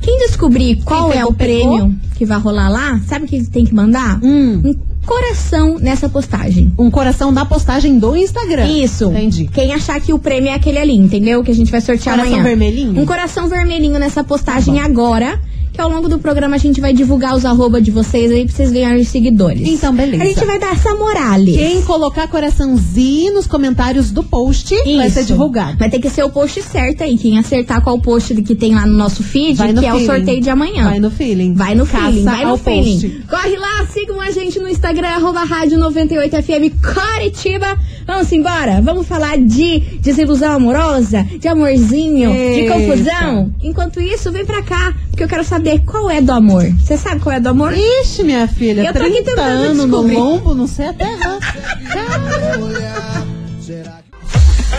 Quem 0.00 0.18
descobrir 0.18 0.82
qual 0.84 1.10
Quem 1.10 1.20
é 1.20 1.24
o 1.24 1.32
prêmio 1.32 1.94
que 2.14 2.24
vai 2.24 2.38
rolar 2.38 2.68
lá, 2.68 3.00
sabe 3.06 3.24
o 3.24 3.28
que 3.28 3.44
tem 3.50 3.64
que 3.64 3.74
mandar? 3.74 4.18
Hum. 4.22 4.60
Um 4.64 4.74
coração 5.04 5.78
nessa 5.78 6.08
postagem. 6.08 6.72
Um 6.78 6.90
coração 6.90 7.30
na 7.30 7.44
postagem 7.44 7.98
do 7.98 8.16
Instagram. 8.16 8.66
Isso. 8.66 9.06
Entendi. 9.10 9.48
Quem 9.52 9.72
achar 9.74 10.00
que 10.00 10.12
o 10.12 10.18
prêmio 10.18 10.48
é 10.50 10.54
aquele 10.54 10.78
ali, 10.78 10.96
entendeu? 10.96 11.42
Que 11.42 11.50
a 11.50 11.54
gente 11.54 11.70
vai 11.70 11.80
sortear 11.80 12.16
Coração 12.16 12.38
amanhã. 12.38 12.42
vermelhinho? 12.56 13.00
Um 13.00 13.06
coração 13.06 13.48
vermelhinho 13.48 13.98
nessa 13.98 14.24
postagem 14.24 14.80
agora. 14.80 15.38
Que 15.74 15.80
ao 15.80 15.88
longo 15.90 16.08
do 16.08 16.20
programa 16.20 16.54
a 16.54 16.58
gente 16.58 16.80
vai 16.80 16.92
divulgar 16.92 17.34
os 17.34 17.44
arroba 17.44 17.80
de 17.80 17.90
vocês 17.90 18.30
aí 18.30 18.44
pra 18.46 18.54
vocês 18.54 18.70
ganharem 18.70 19.02
os 19.02 19.08
seguidores. 19.08 19.66
Então, 19.68 19.92
beleza. 19.92 20.22
A 20.22 20.26
gente 20.26 20.44
vai 20.44 20.56
dar 20.56 20.70
essa 20.72 20.94
morale. 20.94 21.52
Quem 21.52 21.82
colocar 21.82 22.28
coraçãozinho 22.28 23.34
nos 23.34 23.48
comentários 23.48 24.12
do 24.12 24.22
post 24.22 24.72
vai 24.96 25.08
Isso. 25.08 25.14
ser 25.16 25.24
divulgado. 25.24 25.76
Vai 25.76 25.90
ter 25.90 25.98
que 25.98 26.08
ser 26.08 26.22
o 26.22 26.30
post 26.30 26.62
certo 26.62 27.02
aí. 27.02 27.18
Quem 27.18 27.40
acertar 27.40 27.82
qual 27.82 27.98
post 27.98 28.32
que 28.42 28.54
tem 28.54 28.72
lá 28.72 28.86
no 28.86 28.96
nosso 28.96 29.24
feed, 29.24 29.56
Vai 29.58 29.72
no 29.72 29.80
que 29.80 29.86
é 29.86 29.92
o 29.92 29.96
feeling. 29.96 30.06
sorteio 30.06 30.40
de 30.40 30.48
amanhã. 30.48 30.84
Vai 30.84 31.00
no 31.00 31.10
feeling. 31.10 31.54
Vai 31.54 31.74
no 31.74 31.84
Caça 31.84 32.06
feeling, 32.06 32.22
vai 32.24 32.44
no 32.44 32.56
feeling. 32.56 33.00
post. 33.00 33.22
Corre 33.28 33.56
lá, 33.56 33.86
sigam 33.92 34.20
a 34.20 34.30
gente 34.30 34.60
no 34.60 34.68
Instagram, 34.68 35.08
arroba 35.08 35.40
rádio 35.42 35.76
98FM 35.80 36.72
Coritiba. 36.94 37.76
Vamos 38.06 38.30
embora? 38.30 38.80
Vamos 38.80 39.08
falar 39.08 39.38
de 39.38 39.80
desilusão 40.00 40.52
amorosa, 40.52 41.26
de 41.40 41.48
amorzinho, 41.48 42.30
de 42.30 42.36
Eita. 42.60 42.74
confusão. 42.74 43.52
Enquanto 43.60 44.00
isso, 44.00 44.30
vem 44.30 44.44
pra 44.44 44.62
cá, 44.62 44.94
porque 45.10 45.24
eu 45.24 45.28
quero 45.28 45.42
saber 45.42 45.63
qual 45.86 46.10
é 46.10 46.20
do 46.20 46.32
amor. 46.32 46.64
Você 46.78 46.96
sabe 46.96 47.20
qual 47.20 47.34
é 47.34 47.40
do 47.40 47.48
amor? 47.48 47.72
Ixi, 47.74 48.22
minha 48.22 48.46
filha, 48.46 48.82
Eu 48.82 48.92
tô 48.92 48.98
aqui 49.00 49.10
30 49.22 49.30
tentando 49.30 49.40
anos 49.50 49.76
no 49.78 49.84
descobrir. 49.86 50.16
lombo, 50.16 50.54
não 50.54 50.66
sei 50.66 50.88
até. 50.88 51.06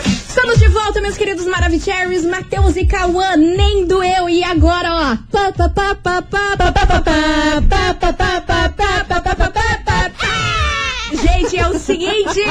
Estamos 0.05 0.59
de 0.59 0.67
volta, 0.67 1.01
meus 1.01 1.17
queridos 1.17 1.45
Maravicheries, 1.45 2.25
Matheus 2.25 2.75
e 2.75 2.85
Cauã, 2.85 3.35
nem 3.37 3.87
doeu. 3.87 4.29
E 4.29 4.43
agora, 4.43 4.89
ó. 4.93 5.17
Gente, 11.55 11.59
é 11.63 11.69
o 11.69 11.79
seguinte, 11.79 12.41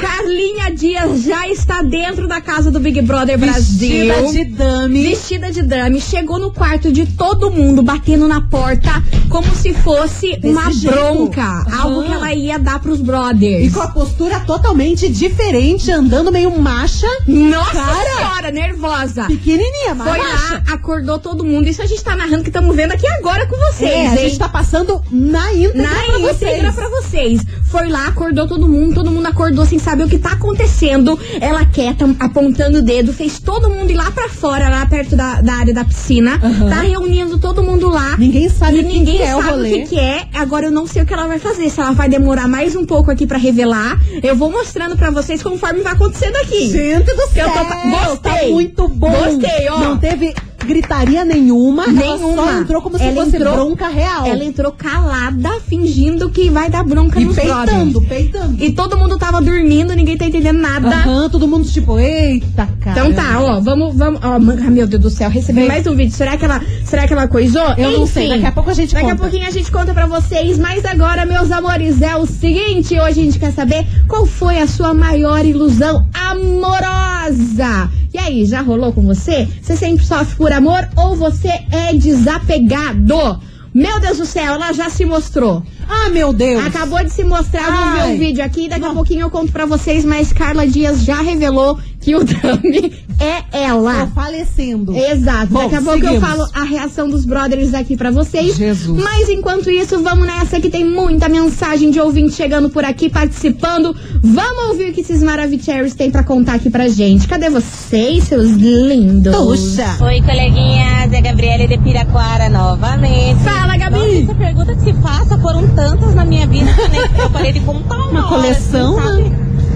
Carlinha 0.00 0.70
Dias 0.74 1.22
já 1.22 1.46
está 1.48 1.82
dentro 1.82 2.26
da 2.26 2.40
casa 2.40 2.70
do 2.70 2.80
Big 2.80 3.00
Brother 3.02 3.38
Brasil. 3.38 4.06
Vestida 4.06 4.32
de 4.32 4.44
dame. 4.46 5.02
Vestida 5.08 5.50
de 5.52 5.62
drame, 5.62 6.00
chegou 6.00 6.38
no 6.38 6.50
quarto 6.50 6.90
de 6.90 7.06
todo 7.06 7.50
mundo, 7.50 7.82
batendo 7.82 8.26
na 8.26 8.40
porta, 8.40 9.02
como 9.28 9.54
se 9.54 9.74
fosse 9.74 10.38
uma 10.42 10.70
jeito. 10.72 10.94
bronca, 10.94 11.42
Aham. 11.42 11.82
algo 11.82 12.04
que 12.04 12.12
ela 12.12 12.32
ia 12.32 12.58
dar 12.58 12.80
pros 12.80 13.00
brothers. 13.00 13.66
E 13.66 13.70
com 13.70 13.80
a 13.82 13.88
postura 13.88 14.40
totalmente 14.40 15.08
diferente, 15.08 15.90
andando 15.90 16.32
meio 16.32 16.50
macha, 16.58 17.06
Nossa 17.26 17.72
Cara. 17.72 18.16
senhora, 18.16 18.50
nervosa. 18.50 19.24
pequenininha, 19.24 19.94
mas 19.94 20.08
Foi 20.08 20.18
macha. 20.18 20.54
lá, 20.54 20.62
acordou 20.72 21.18
todo 21.18 21.44
mundo. 21.44 21.68
Isso 21.68 21.82
a 21.82 21.86
gente 21.86 22.02
tá 22.02 22.16
narrando 22.16 22.42
que 22.42 22.48
estamos 22.48 22.74
vendo 22.74 22.92
aqui 22.92 23.06
agora 23.18 23.46
com 23.46 23.56
vocês, 23.56 23.90
É, 23.90 24.06
a 24.06 24.10
hein? 24.12 24.16
gente 24.28 24.38
tá 24.38 24.48
passando 24.48 25.02
na 25.10 25.52
íntegra 25.52 25.82
Na 25.82 25.88
pra 25.88 26.18
íntegra 26.18 26.32
vocês. 26.34 26.74
pra 26.74 26.88
vocês. 26.88 27.40
Foi 27.70 27.88
lá, 27.88 28.06
acordou 28.06 28.45
todo 28.46 28.68
mundo, 28.68 28.94
todo 28.94 29.10
mundo 29.10 29.26
acordou 29.26 29.64
sem 29.66 29.78
saber 29.78 30.04
o 30.04 30.08
que 30.08 30.18
tá 30.18 30.32
acontecendo. 30.32 31.18
Ela 31.40 31.64
quieta, 31.64 32.04
apontando 32.18 32.78
o 32.78 32.82
dedo, 32.82 33.12
fez 33.12 33.38
todo 33.40 33.68
mundo 33.70 33.90
ir 33.90 33.94
lá 33.94 34.10
pra 34.10 34.28
fora, 34.28 34.68
lá 34.68 34.84
perto 34.86 35.14
da, 35.16 35.40
da 35.40 35.54
área 35.54 35.74
da 35.74 35.84
piscina. 35.84 36.40
Aham. 36.42 36.68
Tá 36.70 36.80
reunindo 36.82 37.38
todo 37.38 37.62
mundo 37.62 37.88
lá. 37.88 38.16
Ninguém 38.16 38.48
sabe 38.48 38.80
o 38.80 38.84
que 38.84 38.98
ninguém 38.98 39.16
que 39.18 39.22
é 39.22 39.34
o 39.36 39.40
sabe 39.42 39.50
rolê. 39.50 39.68
o 39.70 39.72
que, 39.74 39.86
que 39.88 39.98
é. 39.98 40.26
Agora 40.34 40.66
eu 40.66 40.70
não 40.72 40.86
sei 40.86 41.02
o 41.02 41.06
que 41.06 41.12
ela 41.14 41.26
vai 41.26 41.38
fazer. 41.38 41.68
Se 41.70 41.80
ela 41.80 41.92
vai 41.92 42.08
demorar 42.08 42.48
mais 42.48 42.74
um 42.76 42.84
pouco 42.84 43.10
aqui 43.10 43.26
pra 43.26 43.38
revelar. 43.38 44.00
Eu 44.22 44.36
vou 44.36 44.50
mostrando 44.50 44.96
pra 44.96 45.10
vocês 45.10 45.42
conforme 45.42 45.80
vai 45.82 45.92
acontecendo 45.92 46.36
aqui. 46.36 46.70
Gente 46.70 47.04
do 47.14 47.22
Eu 47.22 47.28
céu, 47.28 47.48
tô- 47.48 47.64
tá 47.64 47.82
gostei. 48.08 48.52
muito 48.52 48.88
bom. 48.88 49.10
Gostei, 49.10 49.68
ó. 49.68 49.78
Não 49.80 49.96
teve 49.98 50.34
gritaria 50.66 51.24
nenhuma, 51.24 51.84
ela 51.84 51.92
Nenhuma. 51.92 52.42
só 52.42 52.52
entrou 52.60 52.82
como 52.82 52.98
se 52.98 53.04
Ela 53.04 53.24
fosse 53.24 53.36
entrou- 53.36 53.54
bronca 53.54 53.88
real. 53.88 54.26
Ela 54.26 54.44
entrou 54.44 54.72
calada, 54.72 55.60
fingindo 55.66 56.28
que 56.30 56.50
vai 56.50 56.68
dar 56.68 56.84
bronca 56.84 57.18
e 57.20 57.24
nos 57.24 57.36
peitando, 57.36 58.02
peitando. 58.02 58.62
E 58.62 58.72
todo 58.72 58.98
mundo 58.98 59.16
tava 59.18 59.40
dormindo, 59.40 59.94
ninguém 59.94 60.16
tá 60.18 60.26
entendendo 60.26 60.58
nada. 60.58 60.88
Aham, 60.88 61.30
todo 61.30 61.46
mundo 61.48 61.64
tipo, 61.66 61.98
eita, 61.98 62.68
cara. 62.80 63.00
Então 63.00 63.12
tá, 63.14 63.40
ó, 63.40 63.60
vamos, 63.60 63.96
vamos, 63.96 64.20
ó, 64.22 64.32
ah, 64.34 64.38
meu 64.70 64.86
Deus 64.86 65.02
do 65.02 65.10
céu, 65.10 65.30
recebi 65.30 65.60
Vem. 65.60 65.68
mais 65.68 65.86
um 65.86 65.94
vídeo. 65.94 66.14
Será 66.14 66.36
que 66.36 66.44
ela, 66.44 66.60
será 66.84 67.06
que 67.06 67.12
ela 67.12 67.28
coisou? 67.28 67.62
Eu 67.78 67.92
não 67.92 68.02
Enfim, 68.04 68.12
sei, 68.12 68.28
daqui 68.28 68.46
a 68.46 68.52
pouco 68.52 68.70
a 68.70 68.74
gente 68.74 68.92
Daqui 68.92 69.06
a 69.06 69.10
conta. 69.10 69.22
pouquinho 69.22 69.46
a 69.46 69.50
gente 69.50 69.70
conta 69.70 69.94
pra 69.94 70.06
vocês, 70.06 70.58
mas 70.58 70.84
agora, 70.84 71.24
meus 71.24 71.50
amores, 71.52 72.02
é 72.02 72.16
o 72.16 72.26
seguinte, 72.26 72.92
hoje 72.98 73.20
a 73.20 73.24
gente 73.24 73.38
quer 73.38 73.52
saber 73.52 73.86
qual 74.08 74.26
foi 74.26 74.58
a 74.58 74.66
sua 74.66 74.92
maior 74.92 75.44
ilusão 75.44 76.06
amorosa. 76.12 77.90
E 78.16 78.18
aí, 78.18 78.46
já 78.46 78.62
rolou 78.62 78.94
com 78.94 79.02
você? 79.02 79.46
Você 79.60 79.76
sempre 79.76 80.02
sofre 80.02 80.36
por 80.36 80.50
amor 80.50 80.88
ou 80.96 81.14
você 81.14 81.50
é 81.70 81.92
desapegado? 81.92 83.38
Meu 83.74 84.00
Deus 84.00 84.16
do 84.16 84.24
céu, 84.24 84.54
ela 84.54 84.72
já 84.72 84.88
se 84.88 85.04
mostrou. 85.04 85.62
Ah, 85.88 86.08
meu 86.10 86.32
Deus. 86.32 86.64
Acabou 86.66 87.02
de 87.04 87.10
se 87.10 87.22
mostrar, 87.24 87.70
vamos 87.70 87.92
ver 87.94 88.00
Ai. 88.00 88.14
o 88.14 88.18
vídeo 88.18 88.44
aqui. 88.44 88.68
Daqui 88.68 88.84
a 88.84 88.90
pouquinho 88.92 89.20
eu 89.22 89.30
conto 89.30 89.52
pra 89.52 89.66
vocês, 89.66 90.04
mas 90.04 90.32
Carla 90.32 90.66
Dias 90.66 91.02
já 91.04 91.20
revelou 91.20 91.78
que 92.00 92.14
o 92.14 92.22
Dami 92.24 92.92
é 93.18 93.40
Tô 93.50 93.56
ela. 93.56 94.06
falecendo. 94.14 94.94
Exato. 94.96 95.46
Bom, 95.52 95.62
Daqui 95.62 95.74
a 95.76 95.82
pouco 95.82 95.98
eu 95.98 96.04
seguimos. 96.12 96.28
falo 96.28 96.46
a 96.54 96.62
reação 96.64 97.08
dos 97.08 97.24
brothers 97.24 97.72
aqui 97.74 97.96
pra 97.96 98.10
vocês. 98.10 98.56
Jesus. 98.56 99.02
Mas 99.02 99.28
enquanto 99.28 99.70
isso, 99.70 100.00
vamos 100.02 100.26
nessa 100.26 100.60
que 100.60 100.68
tem 100.70 100.84
muita 100.84 101.28
mensagem 101.28 101.90
de 101.90 101.98
ouvinte 102.00 102.32
chegando 102.34 102.68
por 102.70 102.84
aqui, 102.84 103.08
participando. 103.08 103.94
Vamos 104.22 104.68
ouvir 104.70 104.90
o 104.90 104.92
que 104.92 105.00
esses 105.00 105.22
Maravicheries 105.22 105.94
têm 105.94 106.10
pra 106.10 106.22
contar 106.22 106.54
aqui 106.54 106.68
pra 106.70 106.88
gente. 106.88 107.26
Cadê 107.26 107.48
vocês, 107.48 108.24
seus 108.24 108.50
lindos? 108.50 109.34
Puxa. 109.34 109.96
Oi, 110.04 110.20
coleguinhas, 110.20 111.12
é 111.12 111.18
a 111.18 111.20
Gabriele 111.20 111.66
de 111.66 111.78
Piraquara 111.78 112.48
novamente. 112.48 113.42
Fala, 113.42 113.76
Gabi. 113.76 113.96
Nossa, 113.96 114.22
essa 114.22 114.34
pergunta 114.34 114.74
que 114.76 114.80
se 114.84 114.92
faça 114.94 115.38
foram 115.38 115.66
tantas 115.76 116.14
na 116.14 116.24
minha 116.24 116.46
vida 116.46 116.72
que 116.72 116.88
nem 116.88 117.00
eu 117.18 117.30
parei 117.30 117.52
de 117.52 117.60
contar 117.60 117.96
uma, 117.96 118.06
Uma 118.08 118.26
hora, 118.26 118.42
coleção, 118.42 118.98
assim, 118.98 119.08
sabe? 119.08 119.32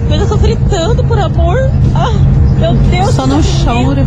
Eu 0.09 0.19
já 0.19 0.27
sofri 0.27 0.57
tanto 0.69 1.03
por 1.05 1.17
amor. 1.17 1.57
Ah, 1.95 2.11
meu 2.59 2.73
Deus. 2.73 3.15
Só 3.15 3.25
não 3.27 3.39
chora. 3.63 4.03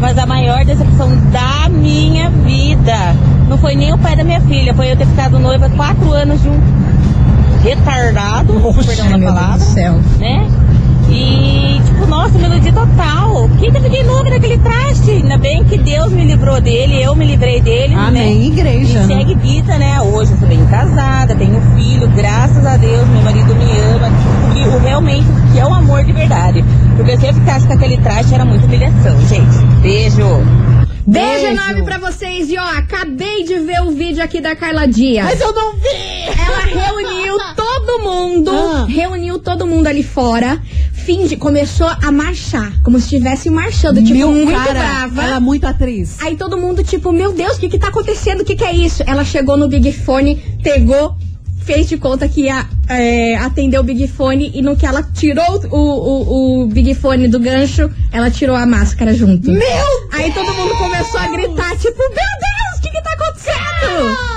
Mas 0.00 0.16
a 0.16 0.24
maior 0.24 0.64
decepção 0.64 1.10
da 1.30 1.68
minha 1.68 2.30
vida 2.30 2.96
não 3.48 3.58
foi 3.58 3.76
nem 3.76 3.92
o 3.92 3.98
pai 3.98 4.16
da 4.16 4.24
minha 4.24 4.40
filha, 4.40 4.72
foi 4.74 4.90
eu 4.90 4.96
ter 4.96 5.06
ficado 5.06 5.38
noiva 5.38 5.68
quatro 5.70 6.10
anos 6.12 6.40
de 6.40 6.48
um 6.48 6.58
retardado, 7.62 8.54
perdão 8.86 9.10
da 9.10 9.26
palavra 9.26 9.64
né? 10.18 10.48
E, 11.12 11.80
tipo, 11.84 12.06
nossa, 12.06 12.38
melodia 12.38 12.72
total. 12.72 13.48
Quem 13.58 13.70
que 13.70 13.76
eu 13.78 13.82
fiquei 13.82 14.02
louca 14.04 14.30
naquele 14.30 14.58
traste? 14.58 15.10
Ainda 15.10 15.36
bem 15.38 15.64
que 15.64 15.78
Deus 15.78 16.10
me 16.12 16.24
livrou 16.24 16.60
dele, 16.60 17.02
eu 17.02 17.14
me 17.16 17.26
livrei 17.26 17.60
dele, 17.60 17.94
Amém, 17.94 18.38
né? 18.38 18.46
igreja. 18.46 19.00
E 19.00 19.06
né? 19.06 19.18
segue 19.18 19.34
vida, 19.36 19.78
né? 19.78 20.00
Hoje 20.00 20.32
eu 20.32 20.38
sou 20.38 20.48
bem 20.48 20.64
casada, 20.66 21.34
tenho 21.34 21.60
filho, 21.76 22.08
graças 22.08 22.64
a 22.64 22.76
Deus, 22.76 23.06
meu 23.08 23.22
marido 23.22 23.54
me 23.54 23.64
ama. 23.94 24.08
E 24.56 24.68
o 24.68 24.78
realmente 24.78 25.26
o 25.28 25.52
que 25.52 25.58
é 25.58 25.66
o 25.66 25.72
amor 25.74 26.04
de 26.04 26.12
verdade. 26.12 26.64
Porque 26.96 27.16
se 27.16 27.26
eu 27.26 27.34
ficasse 27.34 27.66
com 27.66 27.72
aquele 27.72 27.96
traste 27.98 28.34
era 28.34 28.44
muita 28.44 28.66
humilhação, 28.66 29.18
gente. 29.28 29.56
Beijo! 29.80 30.26
Beijo 31.06 31.42
Beijo. 31.42 31.46
enorme 31.46 31.82
pra 31.82 31.98
vocês. 31.98 32.50
E 32.50 32.58
ó, 32.58 32.62
acabei 32.78 33.42
de 33.44 33.58
ver 33.58 33.80
o 33.82 33.90
vídeo 33.90 34.22
aqui 34.22 34.40
da 34.40 34.54
Carla 34.54 34.86
Dias. 34.86 35.24
Mas 35.24 35.40
eu 35.40 35.52
não 35.52 35.72
vi. 35.72 36.28
Ela 36.38 36.84
reuniu 36.84 37.36
todo 37.56 38.02
mundo, 38.02 38.50
Ah. 38.50 38.86
reuniu 38.88 39.38
todo 39.38 39.66
mundo 39.66 39.86
ali 39.86 40.02
fora, 40.02 40.60
finge, 41.10 41.36
começou 41.36 41.88
a 41.88 42.12
marchar, 42.12 42.72
como 42.84 42.96
se 42.98 43.04
estivesse 43.04 43.50
marchando, 43.50 44.00
tipo, 44.00 44.16
Meu 44.16 44.32
muito 44.32 44.52
cara, 44.52 44.72
brava. 44.72 45.22
Ela 45.22 45.36
é 45.36 45.40
muito 45.40 45.66
atriz. 45.66 46.16
Aí 46.20 46.36
todo 46.36 46.56
mundo, 46.56 46.84
tipo, 46.84 47.10
meu 47.10 47.32
Deus, 47.32 47.56
o 47.56 47.60
que 47.60 47.68
que 47.68 47.78
tá 47.78 47.88
acontecendo? 47.88 48.42
O 48.42 48.44
que 48.44 48.54
que 48.54 48.64
é 48.64 48.72
isso? 48.72 49.02
Ela 49.04 49.24
chegou 49.24 49.56
no 49.56 49.66
Big 49.66 49.92
Fone, 49.92 50.36
pegou, 50.62 51.16
fez 51.64 51.88
de 51.88 51.96
conta 51.96 52.28
que 52.28 52.42
ia 52.42 52.64
é, 52.88 53.36
atender 53.36 53.78
o 53.80 53.82
Big 53.82 54.06
Fone 54.06 54.52
e 54.54 54.62
no 54.62 54.76
que 54.76 54.86
ela 54.86 55.02
tirou 55.02 55.60
o, 55.70 55.78
o, 55.78 56.62
o 56.62 56.66
Big 56.68 56.94
Fone 56.94 57.26
do 57.26 57.40
gancho, 57.40 57.90
ela 58.12 58.30
tirou 58.30 58.54
a 58.54 58.64
máscara 58.64 59.12
junto. 59.12 59.50
Meu 59.50 60.08
Aí 60.12 60.32
todo 60.32 60.54
mundo 60.54 60.76
começou 60.76 61.18
a 61.18 61.26
gritar, 61.26 61.76
tipo, 61.76 61.98
meu 61.98 62.14
Deus, 62.14 62.78
o 62.78 62.82
que 62.82 62.90
que 62.90 63.02
tá 63.02 63.10
acontecendo? 63.14 64.29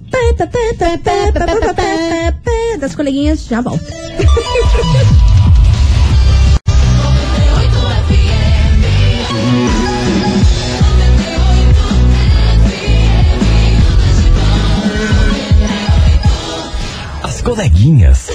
das 2.80 2.96
coleguinhas, 2.96 3.46
já 3.46 3.62
volto. 3.62 3.84
As 17.24 17.42
coleguinhas. 17.42 18.28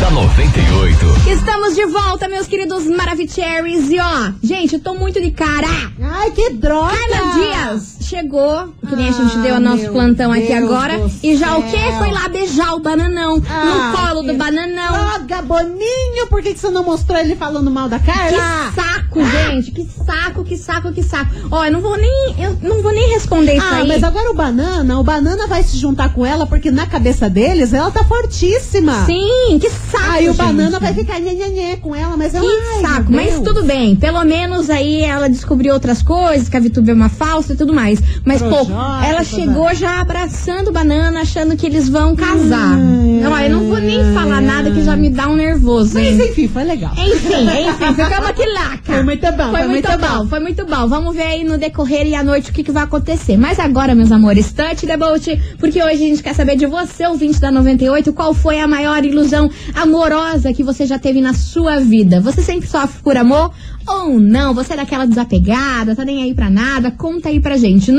da 0.00 0.10
98. 0.10 1.30
Estamos 1.30 1.74
de 1.74 1.84
volta, 1.84 2.26
meus 2.26 2.46
queridos 2.46 2.86
Maravicheries. 2.86 3.90
E 3.90 4.00
ó, 4.00 4.32
gente, 4.42 4.74
eu 4.76 4.80
tô 4.80 4.94
muito 4.94 5.20
de 5.20 5.30
cara. 5.30 5.68
Ai, 6.02 6.30
que 6.30 6.50
droga! 6.54 6.96
Carla 6.96 7.34
Dias 7.34 7.98
chegou 8.00 8.74
que 8.90 8.96
nem 8.96 9.08
a 9.08 9.12
gente 9.12 9.36
Ah, 9.36 9.42
deu 9.42 9.54
o 9.56 9.60
nosso 9.60 9.82
meu 9.82 9.92
plantão 9.92 10.32
aqui 10.32 10.46
Deus 10.48 10.64
agora. 10.64 10.98
do 10.98 11.10
E 11.22 11.36
já 11.36 11.56
o 11.56 11.62
quê? 11.62 11.78
Foi 11.98 12.10
lá 12.10 12.28
beijar 12.28 12.74
o 12.74 12.80
bananão 12.80 13.42
Ah, 13.48 13.64
no 13.92 13.96
colo 13.98 14.22
do 14.22 14.34
bananão. 14.34 14.92
Droga, 15.18 15.42
Boninho, 15.42 16.26
por 16.28 16.42
que, 16.42 16.52
que 16.54 16.60
você 16.60 16.70
não 16.70 16.84
mostrou 16.84 17.18
ele 17.18 17.34
falando 17.36 17.70
mal 17.70 17.88
da 17.88 17.98
Carla? 17.98 18.30
Que 18.30 18.80
saco, 18.80 19.20
gente. 19.24 19.70
Que 19.72 19.84
saco, 20.04 20.44
que 20.44 20.56
saco, 20.56 20.92
que 20.92 21.02
saco. 21.02 21.30
Ó, 21.50 21.64
eu 21.64 21.72
não 21.72 21.80
vou 21.80 21.96
nem. 21.96 22.34
Eu 22.38 22.56
não 22.62 22.82
vou 22.82 22.92
nem 22.92 23.08
responder 23.10 23.54
isso 23.56 23.66
Ah, 23.70 23.76
aí. 23.76 23.88
mas 23.88 24.02
agora 24.02 24.30
o 24.30 24.34
Banana, 24.34 24.98
o 24.98 25.02
Banana 25.02 25.46
vai 25.46 25.62
se 25.62 25.76
juntar 25.78 26.12
com 26.12 26.24
ela 26.26 26.46
porque 26.46 26.70
na 26.70 26.86
cabeça 26.86 27.28
deles 27.30 27.72
ela 27.72 27.90
tá 27.90 28.04
fortíssima. 28.04 29.04
Sim, 29.06 29.58
que 29.60 29.68
saco. 29.70 30.10
Aí 30.10 30.24
o 30.28 30.32
gente. 30.32 30.36
Banana 30.44 30.80
vai 30.80 30.92
ficar 30.94 31.20
nhenhenhê 31.20 31.76
com 31.76 31.94
ela, 31.94 32.16
mas 32.16 32.34
ela. 32.34 32.44
Que 32.46 32.56
ai, 32.76 32.80
saco, 32.80 33.12
mas 33.12 33.40
tudo 33.40 33.62
bem. 33.64 33.94
Pelo 33.96 34.24
menos 34.24 34.70
aí 34.70 35.02
ela 35.02 35.28
descobriu 35.28 35.74
outras 35.74 36.02
coisas, 36.02 36.48
que 36.48 36.56
a 36.56 36.60
Vitube 36.60 36.90
é 36.90 36.94
uma 36.94 37.08
falsa 37.08 37.52
e 37.52 37.56
tudo 37.56 37.72
mais. 37.72 38.00
Mas, 38.24 38.40
pô, 38.42 38.64
Ela 39.04 39.24
chegou 39.24 39.74
já 39.74 40.00
abraçando 40.00 40.72
banana, 40.72 41.20
achando 41.20 41.56
que 41.56 41.66
eles 41.66 41.88
vão 41.88 42.14
casar. 42.16 42.76
Não, 42.76 43.38
eu 43.38 43.50
não 43.50 43.68
vou 43.68 43.78
nem 43.78 44.12
falar 44.14 44.40
nada 44.40 44.70
que 44.70 44.82
já 44.82 44.96
me 44.96 45.10
dá 45.10 45.28
um 45.28 45.36
nervoso, 45.36 45.94
Mas 45.94 46.18
hein? 46.18 46.28
enfim, 46.30 46.48
foi 46.48 46.64
legal. 46.64 46.92
Enfim, 46.92 47.42
enfim, 47.68 47.94
ficamos 47.94 48.28
aqui 48.28 48.46
lá, 48.46 48.68
cara. 48.78 48.80
Foi 48.84 49.02
muito 49.02 49.26
bom, 49.32 49.50
Foi, 49.50 49.60
foi 49.60 49.68
muito, 49.68 49.88
muito 49.88 50.00
bom, 50.08 50.18
bom. 50.18 50.26
foi 50.28 50.40
muito 50.40 50.66
bom. 50.66 50.88
Vamos 50.88 51.14
ver 51.14 51.22
aí 51.22 51.44
no 51.44 51.58
decorrer 51.58 52.06
e 52.06 52.14
à 52.14 52.22
noite 52.22 52.50
o 52.50 52.52
que, 52.54 52.62
que 52.62 52.72
vai 52.72 52.84
acontecer. 52.84 53.36
Mas 53.36 53.58
agora, 53.58 53.94
meus 53.94 54.10
amores, 54.10 54.52
touch 54.52 54.86
the 54.86 54.96
boat, 54.96 55.40
porque 55.58 55.82
hoje 55.82 55.94
a 55.94 56.08
gente 56.08 56.22
quer 56.22 56.34
saber 56.34 56.56
de 56.56 56.66
você, 56.66 57.06
ouvinte 57.06 57.40
da 57.40 57.50
98, 57.50 58.12
qual 58.12 58.32
foi 58.32 58.58
a 58.60 58.66
maior 58.66 59.04
ilusão 59.04 59.50
amorosa 59.74 60.52
que 60.52 60.62
você 60.62 60.86
já 60.86 60.98
teve 60.98 61.20
na 61.20 61.34
sua 61.34 61.78
vida. 61.80 62.20
Você 62.20 62.40
sempre 62.40 62.68
sofre 62.68 63.02
por 63.02 63.16
amor 63.16 63.50
ou 63.86 64.18
não? 64.20 64.54
Você 64.54 64.72
é 64.74 64.76
daquela 64.76 65.06
desapegada, 65.06 65.94
tá 65.96 66.04
nem 66.04 66.22
aí 66.22 66.34
pra 66.34 66.48
nada? 66.48 66.90
Conta 66.90 67.28
aí 67.28 67.40
pra 67.40 67.56
gente. 67.56 67.90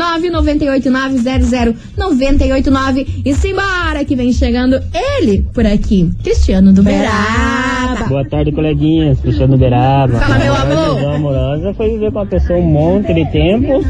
998900989 0.79 3.21
e 3.25 3.33
simbora 3.33 4.05
que 4.05 4.15
vem 4.15 4.31
chegando 4.31 4.79
ele 4.93 5.41
por 5.53 5.65
aqui, 5.65 6.09
Cristiano 6.23 6.71
do 6.73 6.83
Beraba. 6.83 8.05
Boa 8.07 8.25
tarde, 8.25 8.51
coleguinhas. 8.51 9.19
Cristiano 9.19 9.57
Beraba. 9.57 10.19
Fala, 10.19 10.37
meu 10.39 10.53
A 10.53 10.61
amor. 10.61 10.73
ilusão 10.97 11.15
amorosa 11.15 11.73
foi 11.73 11.89
viver 11.91 12.11
com 12.11 12.19
a 12.19 12.25
pessoa 12.25 12.59
um 12.59 12.63
monte 12.63 13.13
de 13.13 13.25
tempo, 13.31 13.83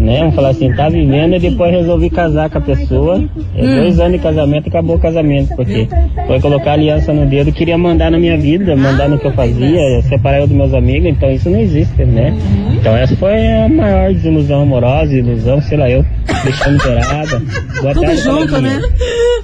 né? 0.00 0.18
Vamos 0.20 0.34
falar 0.34 0.48
assim, 0.50 0.72
tá 0.72 0.88
vivendo 0.88 1.36
e 1.36 1.38
depois 1.38 1.70
resolvi 1.72 2.08
casar 2.10 2.48
com 2.50 2.58
a 2.58 2.60
pessoa. 2.62 3.22
É 3.54 3.62
Hum. 3.62 3.76
dois 3.82 4.00
anos 4.00 4.12
de 4.12 4.18
casamento 4.18 4.68
acabou 4.68 4.96
o 4.96 4.98
casamento, 5.00 5.54
porque 5.54 5.86
foi 6.26 6.40
colocar 6.40 6.72
aliança 6.72 7.12
no 7.12 7.26
dedo, 7.26 7.52
queria 7.52 7.76
mandar 7.76 8.10
na 8.10 8.18
minha 8.18 8.36
vida, 8.38 8.74
mandar 8.74 9.08
no 9.08 9.18
que 9.18 9.26
eu 9.26 9.32
fazia, 9.32 10.02
separar 10.08 10.40
eu 10.40 10.46
dos 10.46 10.56
meus 10.56 10.72
amigos, 10.74 11.08
então 11.10 11.30
isso 11.30 11.50
não 11.50 11.60
existe, 11.60 12.04
né? 12.04 12.34
Então 12.74 12.96
essa 12.96 13.14
foi 13.16 13.46
a 13.46 13.68
maior 13.68 14.12
desilusão 14.12 14.62
amorosa, 14.62 15.12
ilusão, 15.14 15.60
sei 15.60 15.76
lá 15.76 15.90
eu, 15.90 16.04
Beraba. 16.84 17.42
Boa 17.82 17.94
Tudo 17.94 18.06
tarde, 18.06 18.22
junto, 18.22 18.60
né? 18.60 18.80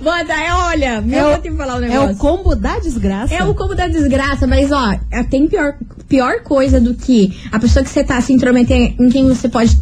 Bota, 0.03 0.33
é, 0.33 0.53
olha, 0.53 1.01
meu, 1.03 1.19
É 1.19 1.25
o- 1.27 1.31
vou 1.33 1.39
te 1.41 1.51
falar 1.53 1.75
um 1.75 1.85
É 1.85 1.89
negócio. 1.89 2.15
o 2.15 2.19
combo 2.19 2.55
da 2.57 2.79
desgraça. 2.79 3.35
É 3.35 3.45
o 3.45 3.55
combo 3.55 3.75
da 3.75 3.89
desgraça, 3.89 4.47
mas 4.47 4.71
ó, 4.73 4.93
é, 5.11 5.23
tem 5.25 5.47
pior, 5.47 5.75
pior 6.09 6.41
coisa 6.43 6.81
do 6.81 6.95
que 6.95 7.33
a 7.53 7.59
pessoa 7.59 7.83
que 7.85 7.91
você 7.91 8.03
tá 8.05 8.21
se 8.21 8.33
intrometer 8.33 8.95
em 8.99 9.09
quem 9.11 9.25
você 9.27 9.49
pode 9.49 9.77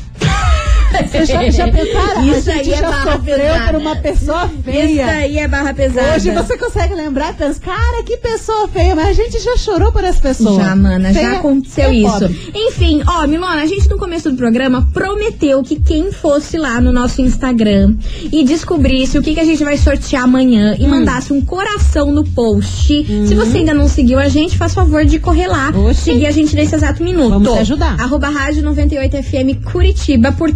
Você 1.07 1.25
já, 1.25 1.49
já 1.49 1.67
prepara? 1.67 2.21
Isso 2.21 2.49
a 2.49 2.53
gente 2.53 2.69
aí 2.69 2.73
é 2.73 2.77
já 2.77 2.89
barra 2.89 3.11
sofreu 3.13 3.37
pesada. 3.37 3.71
por 3.73 3.81
uma 3.81 3.95
pessoa 3.97 4.49
feia. 4.63 4.85
Isso 4.85 5.01
aí 5.11 5.37
é 5.39 5.47
barra 5.47 5.73
pesada. 5.73 6.15
Hoje 6.15 6.31
você 6.31 6.57
consegue 6.57 6.93
lembrar, 6.93 7.33
pensa, 7.33 7.59
cara, 7.59 8.03
que 8.03 8.17
pessoa 8.17 8.67
feia, 8.67 8.95
mas 8.95 9.07
a 9.07 9.13
gente 9.13 9.39
já 9.39 9.57
chorou 9.57 9.91
por 9.91 10.03
essa 10.03 10.21
pessoa. 10.21 10.61
Já, 10.61 10.75
mana, 10.75 11.11
Feia 11.13 11.31
já 11.31 11.37
aconteceu 11.39 11.85
é 11.85 11.93
isso. 11.95 12.11
pobre. 12.19 12.51
Enfim, 12.55 13.01
ó, 13.07 13.25
Milona, 13.27 13.61
a 13.61 13.65
gente 13.65 13.89
no 13.89 13.97
começo 13.97 14.29
do 14.31 14.37
programa 14.37 14.87
prometeu 14.93 15.61
que 15.63 15.79
quem 15.79 16.11
fosse 16.11 16.57
lá 16.57 16.79
no 16.79 16.91
nosso 16.91 17.21
Instagram 17.21 17.95
e 18.31 18.43
descobrisse 18.43 19.17
o 19.17 19.21
que, 19.21 19.33
que 19.33 19.39
a 19.39 19.45
gente 19.45 19.63
vai 19.63 19.77
sortear 19.77 20.23
amanhã 20.23 20.73
Hum. 20.73 20.75
e 20.79 20.87
mandasse 20.87 21.33
um 21.33 21.41
coração 21.41 22.11
no 22.11 22.23
post. 22.23 22.87
Se 23.27 23.33
você 23.35 23.57
ainda 23.59 23.73
não 23.73 23.87
seguiu 23.87 24.19
a 24.19 24.27
gente, 24.27 24.57
faz 24.57 24.73
favor 24.73 25.05
de 25.05 25.19
correr 25.19 25.47
lá, 25.47 25.69
Oxi. 25.75 26.01
seguir 26.01 26.25
a 26.27 26.31
gente 26.31 26.55
nesse 26.55 26.75
exato 26.75 27.03
minuto. 27.03 27.29
Vamos 27.29 27.51
te 27.53 27.59
ajudar. 27.59 27.99
Arroba 27.99 28.29
Rádio 28.29 28.63
98FM 28.63 29.63
Curitiba. 29.63 30.31
Por 30.31 30.51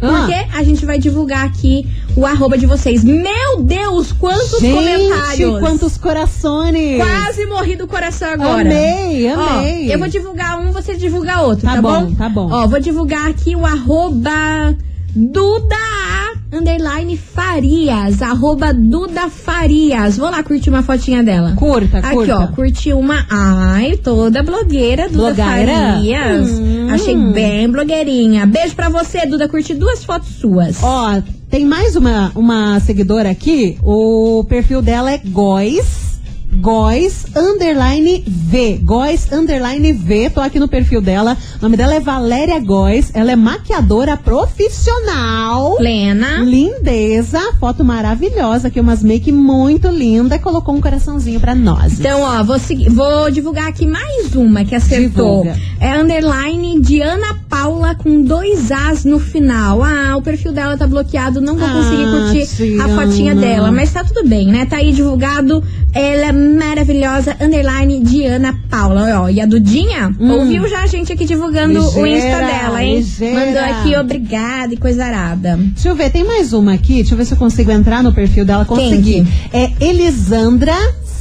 quê? 0.00 0.06
Ah. 0.06 0.18
Porque 0.18 0.56
a 0.56 0.62
gente 0.62 0.84
vai 0.84 0.98
divulgar 0.98 1.46
aqui 1.46 1.86
o 2.16 2.24
arroba 2.24 2.56
de 2.56 2.66
vocês. 2.66 3.02
Meu 3.04 3.62
Deus, 3.62 4.12
quantos 4.12 4.60
gente, 4.60 4.74
comentários! 4.74 5.60
quantos 5.60 5.96
corações. 5.96 6.96
Quase 6.96 7.46
morri 7.46 7.76
do 7.76 7.86
coração 7.86 8.28
agora. 8.28 8.60
Amei, 8.60 9.32
Ó, 9.32 9.40
amei. 9.40 9.92
eu 9.92 9.98
vou 9.98 10.08
divulgar 10.08 10.58
um, 10.58 10.72
você 10.72 10.94
divulga 10.94 11.40
outro, 11.40 11.66
tá, 11.66 11.74
Tá 11.74 11.82
bom, 11.82 12.14
tá 12.14 12.28
bom. 12.28 12.48
Ó, 12.50 12.66
vou 12.66 12.80
divulgar 12.80 13.28
aqui 13.28 13.54
o 13.56 13.64
arroba 13.64 14.76
Duda 15.14 15.76
underline 16.58 17.16
Farias, 17.16 18.22
arroba 18.22 18.72
Duda 18.72 19.28
Farias. 19.28 20.16
Vou 20.16 20.30
lá 20.30 20.42
curtir 20.42 20.70
uma 20.70 20.82
fotinha 20.82 21.22
dela. 21.22 21.54
Curta, 21.56 21.98
Aqui, 21.98 22.10
curta. 22.10 22.36
ó, 22.38 22.46
curti 22.48 22.92
uma. 22.92 23.26
Ai, 23.30 23.96
toda 23.96 24.42
blogueira, 24.42 25.08
Duda 25.08 25.34
Blogueira? 25.34 25.72
Farias. 25.72 26.50
Hum. 26.50 26.88
Achei 26.90 27.16
bem 27.16 27.68
blogueirinha. 27.70 28.46
Beijo 28.46 28.74
pra 28.74 28.88
você, 28.88 29.26
Duda. 29.26 29.48
Curti 29.48 29.74
duas 29.74 30.04
fotos 30.04 30.28
suas. 30.40 30.82
Ó, 30.82 31.20
tem 31.50 31.64
mais 31.64 31.96
uma, 31.96 32.32
uma 32.34 32.80
seguidora 32.80 33.30
aqui. 33.30 33.76
O 33.82 34.44
perfil 34.48 34.80
dela 34.82 35.10
é 35.12 35.18
Góis. 35.24 36.05
Góis 36.60 37.26
underline 37.36 38.24
V. 38.26 38.80
Góis 38.82 39.30
underline 39.32 39.92
V. 39.92 40.30
Tô 40.30 40.40
aqui 40.40 40.58
no 40.58 40.68
perfil 40.68 41.00
dela. 41.00 41.36
O 41.58 41.62
nome 41.62 41.76
dela 41.76 41.94
é 41.94 42.00
Valéria 42.00 42.58
Góis. 42.60 43.10
Ela 43.14 43.32
é 43.32 43.36
maquiadora 43.36 44.16
profissional. 44.16 45.76
Plena. 45.76 46.38
Lindeza, 46.38 47.40
foto 47.60 47.84
maravilhosa, 47.84 48.68
aqui 48.68 48.80
umas 48.80 49.02
make 49.02 49.30
muito 49.30 49.88
linda. 49.88 50.38
Colocou 50.38 50.74
um 50.74 50.80
coraçãozinho 50.80 51.40
pra 51.40 51.54
nós. 51.54 52.00
Então, 52.00 52.22
ó, 52.22 52.42
vou, 52.42 52.56
vou 52.90 53.30
divulgar 53.30 53.68
aqui 53.68 53.86
mais 53.86 54.34
uma 54.34 54.64
que 54.64 54.74
acertou. 54.74 55.42
Divulga. 55.42 55.56
É 55.80 55.96
underline 55.98 56.80
de 56.80 57.00
Ana 57.00 57.38
Paula 57.48 57.94
com 57.94 58.22
dois 58.22 58.70
As 58.72 59.04
no 59.04 59.18
final. 59.18 59.82
Ah, 59.82 60.16
o 60.16 60.22
perfil 60.22 60.52
dela 60.52 60.76
tá 60.76 60.86
bloqueado, 60.86 61.40
não 61.40 61.56
vou 61.56 61.68
conseguir 61.68 62.04
Ah, 62.04 62.10
curtir 62.10 62.42
a 62.42 62.84
Tiana. 62.84 62.94
fotinha 63.06 63.34
dela. 63.34 63.70
Mas 63.70 63.92
tá 63.92 64.02
tudo 64.04 64.26
bem, 64.28 64.46
né? 64.46 64.66
Tá 64.66 64.76
aí 64.76 64.92
divulgado. 64.92 65.62
Ela 65.92 66.26
é 66.26 66.32
maravilhosa, 66.46 67.36
underline 67.40 68.00
de 68.00 68.24
Ana 68.24 68.54
Paula. 68.70 69.22
Ó, 69.22 69.28
e 69.28 69.40
a 69.40 69.46
Dudinha 69.46 70.14
ouviu 70.18 70.66
já 70.68 70.82
a 70.82 70.86
gente 70.86 71.12
aqui 71.12 71.24
divulgando 71.24 71.80
o 71.80 72.06
Insta 72.06 72.26
Ligeira, 72.26 72.46
dela, 72.46 72.84
hein? 72.84 72.96
ligeira. 72.96 73.46
Mandou 73.46 73.62
aqui 73.62 73.96
obrigada 73.96 74.74
e 74.74 74.76
coisa 74.76 75.04
arada. 75.04 75.56
Deixa 75.56 75.88
eu 75.88 75.94
ver, 75.94 76.10
tem 76.10 76.24
mais 76.24 76.52
uma 76.52 76.74
aqui. 76.74 76.96
Deixa 76.96 77.14
eu 77.14 77.18
ver 77.18 77.24
se 77.24 77.34
eu 77.34 77.38
consigo 77.38 77.70
entrar 77.70 78.02
no 78.02 78.12
perfil 78.12 78.44
dela. 78.44 78.64
Consegui. 78.64 79.26
É 79.52 79.70
Elisandra 79.80 80.76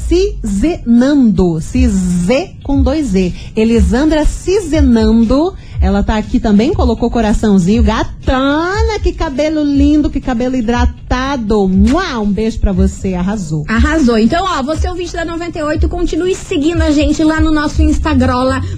Cizenando. 0.07 1.59
Cize 1.61 2.55
com 2.63 2.81
dois 2.81 3.15
E. 3.15 3.33
Elisandra 3.55 4.25
Cizenando. 4.25 5.53
Ela 5.86 6.02
tá 6.02 6.17
aqui 6.17 6.39
também, 6.39 6.74
colocou 6.74 7.12
coraçãozinho. 7.12 7.84
Gatana, 7.84 9.00
que 9.04 9.13
cabelo 9.13 9.63
lindo, 9.63 10.10
que 10.10 10.19
cabelo 10.19 10.56
hidratado. 10.56 11.67
Mua, 11.67 12.19
um 12.19 12.32
beijo 12.32 12.60
pra 12.60 12.71
você, 12.71 13.13
arrasou. 13.13 13.63
Arrasou. 13.67 14.17
Então, 14.17 14.43
ó, 14.43 14.63
você 14.63 14.89
ouvinte 14.89 15.13
da 15.13 15.24
98, 15.24 15.88
continue 15.88 16.34
seguindo 16.34 16.82
a 16.82 16.89
gente 16.89 17.24
lá 17.24 17.39
no 17.39 17.52
nosso 17.52 17.84
Instagram. 17.84 18.26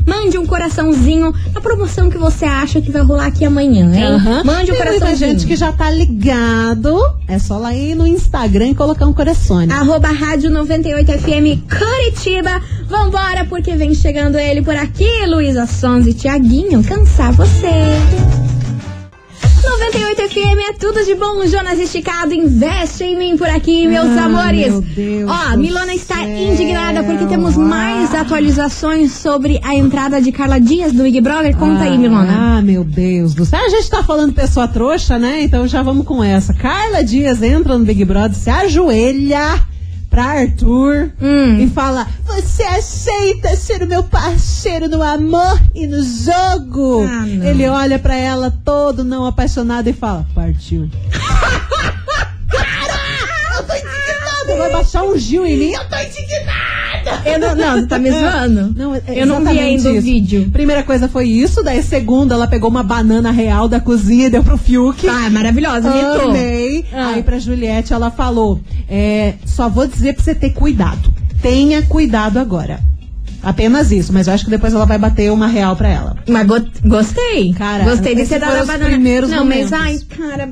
Mande 0.06 0.38
um 0.38 0.46
coraçãozinho 0.46 1.34
na 1.54 1.62
promoção 1.62 2.10
que 2.10 2.17
você 2.17 2.43
acha 2.43 2.82
que 2.82 2.91
vai 2.91 3.02
rolar 3.04 3.28
aqui 3.28 3.46
amanhã, 3.46 3.89
hein? 3.96 4.04
Aham. 4.04 4.43
Mande 4.43 4.72
um 4.74 4.76
Tem 4.76 4.86
muita 4.86 5.00
coraçãozinho. 5.00 5.32
gente 5.32 5.48
que 5.48 5.56
já 5.56 5.72
tá 5.72 5.89
ligado. 5.89 7.00
É 7.26 7.39
só 7.39 7.58
lá 7.58 7.74
ir 7.74 7.96
no 7.96 8.06
Instagram 8.06 8.67
e 8.72 8.76
colocar 8.76 9.06
um 9.06 9.13
coração. 9.13 9.60
Arroba 9.70 10.10
Rádio 10.10 10.52
98FM 10.52 11.62
Curitiba. 11.70 12.62
Vambora, 12.89 13.43
porque 13.46 13.76
vem 13.76 13.93
chegando 13.93 14.38
ele 14.38 14.62
por 14.62 14.76
aqui, 14.76 15.26
Luísa 15.28 15.65
Sons 15.65 16.08
e 16.08 16.13
Tiaguinho. 16.13 16.82
Cansar 16.97 17.31
você. 17.33 17.69
98 19.63 20.29
FM 20.29 20.69
é 20.69 20.73
tudo 20.73 21.05
de 21.05 21.13
bom. 21.13 21.45
Jonas 21.45 21.77
Esticado, 21.77 22.33
investe 22.33 23.03
em 23.03 23.15
mim 23.15 23.38
por 23.38 23.47
aqui, 23.47 23.88
meus 23.88 24.17
Ah, 24.17 24.25
amores. 24.25 24.71
meu 24.71 24.81
Deus 24.81 25.29
Ó, 25.29 25.57
Milona 25.57 25.93
está 25.93 26.15
céu. 26.15 26.27
indignada 26.27 27.03
porque 27.03 27.27
temos 27.27 27.55
mais 27.55 28.15
atualizações 28.15 29.12
sobre 29.12 29.60
a 29.63 29.75
entrada 29.75 30.19
de 30.19 30.31
Carla 30.31 30.60
Dias 30.60 30.91
do 30.91 31.03
Big 31.03 31.21
Brother. 31.21 31.55
Conta 31.55 31.83
aí, 31.83 31.95
Milona. 31.99 32.57
Ah, 32.57 32.62
meu 32.63 32.83
Deus 32.83 33.36
do 33.36 33.45
céu. 33.45 33.60
A 33.63 33.69
gente 33.69 33.89
tá 33.91 34.01
falando 34.03 34.33
pessoa 34.33 34.67
trouxa, 34.67 35.19
né? 35.19 35.43
Então 35.43 35.67
já 35.67 35.83
vamos 35.83 36.03
com 36.03 36.23
essa. 36.23 36.51
Carla 36.55 37.03
Dias 37.03 37.43
entra 37.43 37.77
no 37.77 37.86
Big 37.86 38.03
Brother, 38.05 38.33
se 38.36 38.49
ajoelha 38.49 39.60
pra 40.17 40.25
Arthur 40.41 41.12
Hum. 41.21 41.60
e 41.60 41.69
fala: 41.69 42.08
Você 42.25 42.63
aceita 42.63 43.56
ser 43.56 43.84
o 43.84 43.88
meu 43.88 44.01
parceiro 44.03 44.88
no 44.89 45.03
amor 45.03 45.62
e 45.75 45.86
no 45.86 46.01
jogo? 46.01 47.06
Ah. 47.08 47.27
Ele 47.47 47.67
olha 47.69 47.99
pra 47.99 48.15
ela 48.15 48.49
todo 48.65 49.03
não 49.03 49.27
apaixonado 49.27 49.88
e 49.88 49.93
fala: 49.93 50.25
Partiu. 50.34 50.89
Cara, 52.49 53.58
eu 53.58 53.63
tô 53.63 53.73
indignada. 53.75 54.58
Vai 54.58 54.71
baixar 54.71 55.03
um 55.03 55.15
Gil 55.15 55.45
em 55.45 55.56
mim. 55.58 55.71
Eu 55.73 55.88
tô 55.88 55.95
indignada. 55.97 56.57
Eu 57.26 57.39
não, 57.39 57.56
não, 57.56 57.80
você 57.80 57.88
tá 57.88 58.00
me 58.00 58.12
zoando? 58.12 58.74
Não, 58.78 58.96
é 58.96 59.02
eu 59.08 59.26
não 59.26 59.43
vi 59.43 59.60
ainda 59.60 59.89
o 59.89 59.93
isso. 59.93 60.02
vídeo. 60.02 60.50
Primeira 60.52 60.84
coisa 60.84 61.08
foi 61.08 61.28
isso, 61.28 61.63
daí 61.63 61.82
segunda 61.82 62.36
ela 62.36 62.48
pegou 62.48 62.70
uma 62.70 62.84
banana 62.84 63.32
real 63.32 63.67
da 63.67 63.80
cozinha 63.80 64.28
e 64.28 64.30
deu 64.30 64.43
pro 64.43 64.58
Fiuk. 64.58 65.08
Ah, 65.08 65.26
é 65.26 65.30
maravilhosa. 65.30 65.89
Amei. 65.89 66.86
Ah. 66.93 67.10
Aí 67.10 67.24
pra 67.24 67.39
Juliette 67.39 67.93
ela 67.93 68.12
falou: 68.12 68.60
é, 68.89 69.34
só 69.46 69.70
vou 69.70 69.88
dizer 69.88 70.13
pra 70.13 70.24
você 70.24 70.36
ter 70.36 70.52
cuidado. 70.52 71.13
Tenha 71.41 71.82
cuidado 71.84 72.38
agora. 72.38 72.80
Apenas 73.47 73.93
isso, 73.93 74.12
mas 74.12 74.27
eu 74.27 74.33
acho 74.33 74.43
que 74.43 74.49
depois 74.49 74.73
ela 74.73 74.86
vai 74.86 74.97
bater 74.97 75.31
uma 75.31 75.47
real 75.47 75.73
pra 75.73 75.88
ela. 75.88 76.17
Mas 76.27 76.45
go- 76.45 76.65
gostei. 76.83 77.53
Cara, 77.53 77.86
gostei 77.86 78.13
de 78.13 78.25
ser 78.25 78.39
dada 78.39 78.47
foram 78.51 78.60
a 78.60 78.63
os 78.63 78.67
banana. 78.67 78.89
primeiros 78.91 79.29
não, 79.29 79.38
momentos. 79.39 79.71
mas 79.71 79.81
ai, 79.81 79.99
cara, 80.17 80.49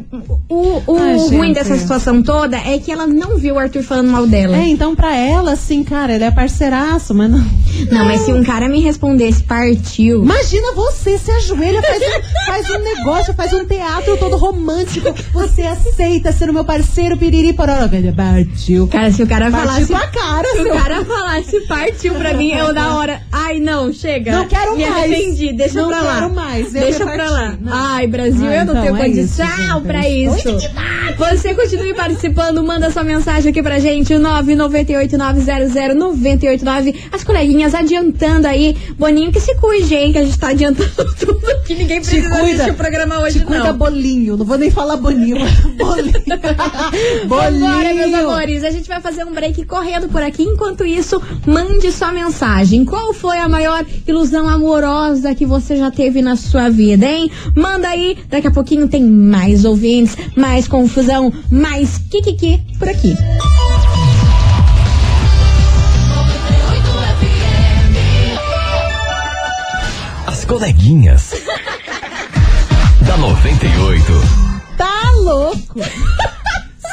o, 0.48 0.82
o 0.88 0.98
Ai, 0.98 1.18
ruim 1.38 1.52
dessa 1.52 1.76
situação 1.78 2.24
toda 2.24 2.56
é 2.58 2.80
que 2.80 2.90
ela 2.92 3.06
não 3.06 3.38
viu 3.38 3.56
o 3.56 3.60
Arthur 3.60 3.84
falando 3.84 4.10
mal 4.12 4.26
dela. 4.26 4.56
É, 4.56 4.68
então 4.70 4.96
pra 4.96 5.14
ela, 5.14 5.52
assim, 5.52 5.84
cara, 5.84 6.14
ele 6.16 6.24
é 6.24 6.32
parceiraço, 6.32 7.14
mas 7.14 7.30
não. 7.30 7.44
Não, 7.92 8.06
mas 8.06 8.22
se 8.22 8.32
um 8.32 8.44
cara 8.46 8.70
me 8.70 8.80
respondesse 8.80 9.44
partiu. 9.44 10.24
Imagina 10.24 10.72
você 10.74 11.18
se 11.18 11.30
ajoelha, 11.32 11.82
faz 11.82 12.02
um, 12.02 12.46
faz 12.46 12.70
um 12.70 12.80
negócio, 12.84 13.34
faz 13.34 13.54
um 13.54 13.66
teatro 13.66 14.16
todo 14.18 14.38
romântico. 14.38 15.14
Você 15.34 15.64
aceita 15.64 16.32
ser 16.32 16.50
o 16.50 16.54
meu 16.54 16.64
parceiro, 16.64 17.18
piriri, 17.18 17.52
pororó. 17.52 17.90
Ele 17.92 18.14
partiu. 18.14 18.88
Cara, 18.88 19.12
se 19.12 19.22
o 19.22 19.28
cara 19.28 19.52
Partiu 19.52 19.88
falasse. 19.88 20.12
cara, 20.18 20.48
Se 20.54 20.62
o 20.62 20.70
cara 20.72 21.04
falasse 21.06 21.60
partiu 21.68 22.14
pra 22.16 22.34
mim, 22.34 22.52
eu 22.52 22.74
da 22.90 22.96
hora. 22.96 23.22
Ai, 23.32 23.60
não, 23.60 23.92
chega. 23.94 24.32
Não 24.32 24.48
quero 24.48 24.76
me 24.76 24.84
mais. 24.86 24.96
arrependi, 24.96 25.54
deixa 25.54 25.82
Não 25.82 25.90
pra 25.90 26.02
lá. 26.02 26.14
quero 26.16 26.34
mais, 26.34 26.72
Deixa 26.72 27.06
pra 27.06 27.30
lá. 27.30 27.58
Não. 27.60 27.74
Ai, 27.74 28.08
Brasil, 28.08 28.48
Ah, 28.48 28.56
eu 28.56 28.66
não 28.66 28.74
então, 28.74 28.84
tenho 28.84 28.98
é 28.98 29.08
isso, 29.10 29.38
condição 29.38 29.78
gente, 29.78 29.88
pra 29.88 30.10
isso. 30.10 30.50
estou 30.50 31.28
Você 31.38 31.54
continue 31.54 31.94
participando, 31.94 32.64
manda 32.64 32.90
sua 32.92 33.04
mensagem 33.04 33.52
aqui 33.52 33.62
pra 33.64 33.80
gente, 33.80 34.14
o 34.14 34.20
998900989. 34.20 36.96
As 37.12 37.24
coleguinhas 37.24 37.74
adiantando 37.74 38.48
aí. 38.48 38.76
Boninho 38.98 39.32
que 39.32 39.40
se 39.40 39.56
cuide, 39.56 39.96
hein, 39.96 40.12
que 40.12 40.18
a 40.18 40.24
gente 40.24 40.38
tá 40.38 40.50
adiantando 40.50 40.92
tudo 41.20 41.40
que 41.66 41.74
ninguém 41.76 42.00
Te 42.02 42.10
precisa 42.10 42.30
cuida. 42.30 42.46
assistir 42.54 42.72
o 42.72 42.76
programa 42.76 43.20
hoje, 43.20 43.40
Te 43.40 43.46
cuida 43.46 43.66
não. 43.72 43.78
bolinho. 43.78 44.38
Não 44.38 44.46
vou 44.46 44.58
nem 44.58 44.70
falar 44.72 44.98
boninho. 44.98 45.38
Bolinho. 45.78 46.14
bolinho. 47.28 47.66
Vambora, 47.66 47.94
meus 47.94 48.14
amores. 48.14 48.64
A 48.64 48.70
gente 48.72 48.88
vai 48.88 49.02
fazer 49.02 49.24
um 49.24 49.32
break 49.34 49.66
correndo 49.66 50.08
por 50.10 50.22
aqui. 50.22 50.44
Enquanto 50.44 50.86
isso, 50.86 51.22
mande 51.46 51.92
sua 51.92 52.12
mensagem. 52.12 52.75
Qual 52.84 53.14
foi 53.14 53.38
a 53.38 53.48
maior 53.48 53.86
ilusão 54.08 54.48
amorosa 54.48 55.36
que 55.36 55.46
você 55.46 55.76
já 55.78 55.92
teve 55.92 56.22
na 56.22 56.36
sua 56.36 56.70
vida, 56.70 57.06
hein? 57.06 57.30
Manda 57.56 57.88
aí. 57.88 58.18
Daqui 58.28 58.48
a 58.48 58.52
pouquinho 58.52 58.88
tem 58.88 59.04
mais 59.04 59.64
ouvintes, 59.64 60.18
mais 60.36 60.68
confusão, 60.68 61.32
mais 61.50 62.00
kikiki 62.10 62.62
por 62.80 62.90
aqui. 62.90 63.16
As 70.26 70.44
coleguinhas. 70.44 71.32
da 73.06 73.18
98. 73.18 74.04
Tá 74.78 75.12
louco. 75.22 75.80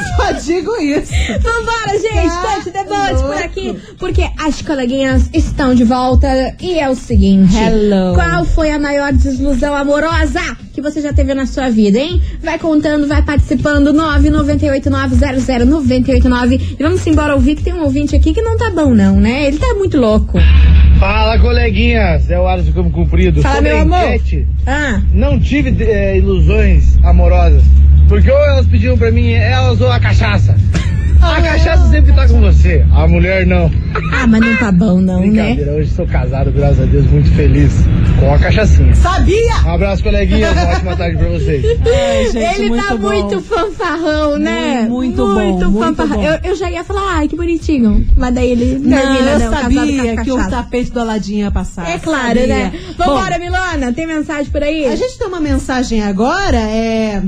Só 0.17 0.33
digo 0.33 0.75
isso. 0.81 1.13
Vambora, 1.41 1.99
gente. 1.99 2.33
Touch 2.43 2.71
the 2.71 2.85
boat 2.85 3.23
por 3.23 3.37
aqui. 3.37 3.77
porque 3.99 4.29
as 4.39 4.61
coleguinhas 4.63 5.29
estão 5.33 5.75
de 5.75 5.85
volta 5.85 6.29
e 6.61 6.79
é 6.79 6.89
o 6.89 6.95
seguinte: 6.95 7.57
Hello. 7.57 8.15
qual 8.15 8.45
foi 8.45 8.71
a 8.71 8.79
maior 8.79 9.13
desilusão 9.13 9.75
amorosa 9.75 10.41
que 10.73 10.81
você 10.81 11.01
já 11.03 11.13
teve 11.13 11.35
na 11.35 11.45
sua 11.47 11.69
vida, 11.71 11.99
hein? 11.99 12.21
Vai 12.43 12.59
contando, 12.59 13.07
vai 13.07 13.23
participando, 13.23 13.93
998900989 13.93 16.77
e 16.79 16.83
vamos 16.83 17.07
embora 17.07 17.35
ouvir 17.35 17.57
que 17.57 17.63
tem 17.63 17.75
um 17.75 17.83
ouvinte 17.83 18.17
aqui 18.17 18.33
que 18.33 18.41
não 18.43 18.57
tá 18.57 18.71
bom 18.71 18.95
não, 18.95 19.17
né? 19.21 19.47
Ele 19.47 19.59
tá 19.59 19.75
muito 19.75 19.99
louco. 19.99 20.39
Fala, 20.99 21.39
coleguinhas. 21.39 22.31
É 22.31 22.39
o 22.39 22.47
Alisson 22.47 22.73
Campo 22.73 22.91
Comprido. 22.91 23.43
Fala, 23.43 23.57
Sobre 23.57 23.71
meu 23.73 23.81
amor. 23.83 23.99
enquete, 24.15 24.47
Ah, 24.67 25.01
Não 25.13 25.39
tive 25.41 25.75
eh, 25.85 26.17
ilusões 26.19 26.97
amorosas. 27.03 27.63
Porque 28.13 28.31
ou 28.31 28.45
elas 28.45 28.67
pediam 28.67 28.99
pra 28.99 29.11
mim, 29.11 29.33
elas 29.33 29.81
ou 29.81 29.91
a 29.91 29.99
cachaça. 29.99 30.55
A 31.23 31.41
cachaça 31.41 31.89
sempre 31.89 32.13
tá 32.13 32.27
com 32.29 32.41
você, 32.41 32.85
a 32.93 33.07
mulher 33.07 33.47
não. 33.47 33.71
ah, 34.13 34.27
mas 34.27 34.41
não 34.41 34.57
tá 34.57 34.73
bom 34.73 35.01
não, 35.01 35.21
né? 35.21 35.29
Brincadeira, 35.55 35.73
hoje 35.73 35.91
sou 35.91 36.07
casado, 36.07 36.51
graças 36.51 36.81
a 36.81 36.85
Deus, 36.85 37.07
muito 37.07 37.31
feliz 37.31 37.73
com 38.19 38.35
a 38.35 38.39
cachaçinha. 38.39 38.95
Sabia! 38.97 39.55
Um 39.65 39.71
abraço, 39.71 40.03
coleguinhas. 40.03 40.53
Uma 40.53 40.63
ótima 40.73 40.97
tarde 40.97 41.17
pra 41.19 41.29
vocês. 41.29 41.65
Ai, 41.87 42.31
gente, 42.33 42.61
Ele 42.61 42.69
muito 42.71 42.87
tá 42.89 42.97
bom. 42.97 43.09
muito 43.09 43.41
fanfarrão, 43.41 44.39
né? 44.39 44.87
Muito 44.89 45.17
bom, 45.17 45.59
muito 45.61 45.79
fanfarrão. 45.79 46.17
bom. 46.17 46.25
Eu, 46.25 46.39
eu 46.51 46.57
já 46.57 46.71
ia 46.71 46.83
falar, 46.85 47.17
ai, 47.19 47.29
que 47.29 47.37
bonitinho. 47.37 48.05
Mas 48.17 48.35
daí 48.35 48.51
ele 48.51 48.79
Não, 48.79 48.99
termina, 48.99 49.31
eu 49.31 49.39
não, 49.39 49.51
casado 49.51 49.63
sabia 49.63 50.17
que 50.25 50.33
o 50.33 50.49
tapete 50.51 50.91
do 50.91 51.01
Aladim 51.01 51.37
ia 51.39 51.51
passar. 51.51 51.89
É 51.89 51.99
claro, 51.99 52.41
sabia. 52.41 52.47
né? 52.47 52.73
Vambora, 52.99 53.39
Milona, 53.39 53.93
tem 53.93 54.07
mensagem 54.07 54.51
por 54.51 54.63
aí? 54.63 54.87
A 54.87 54.97
gente 54.97 55.17
tem 55.19 55.27
uma 55.29 55.41
mensagem 55.41 56.03
agora, 56.03 56.59
é, 56.59 57.23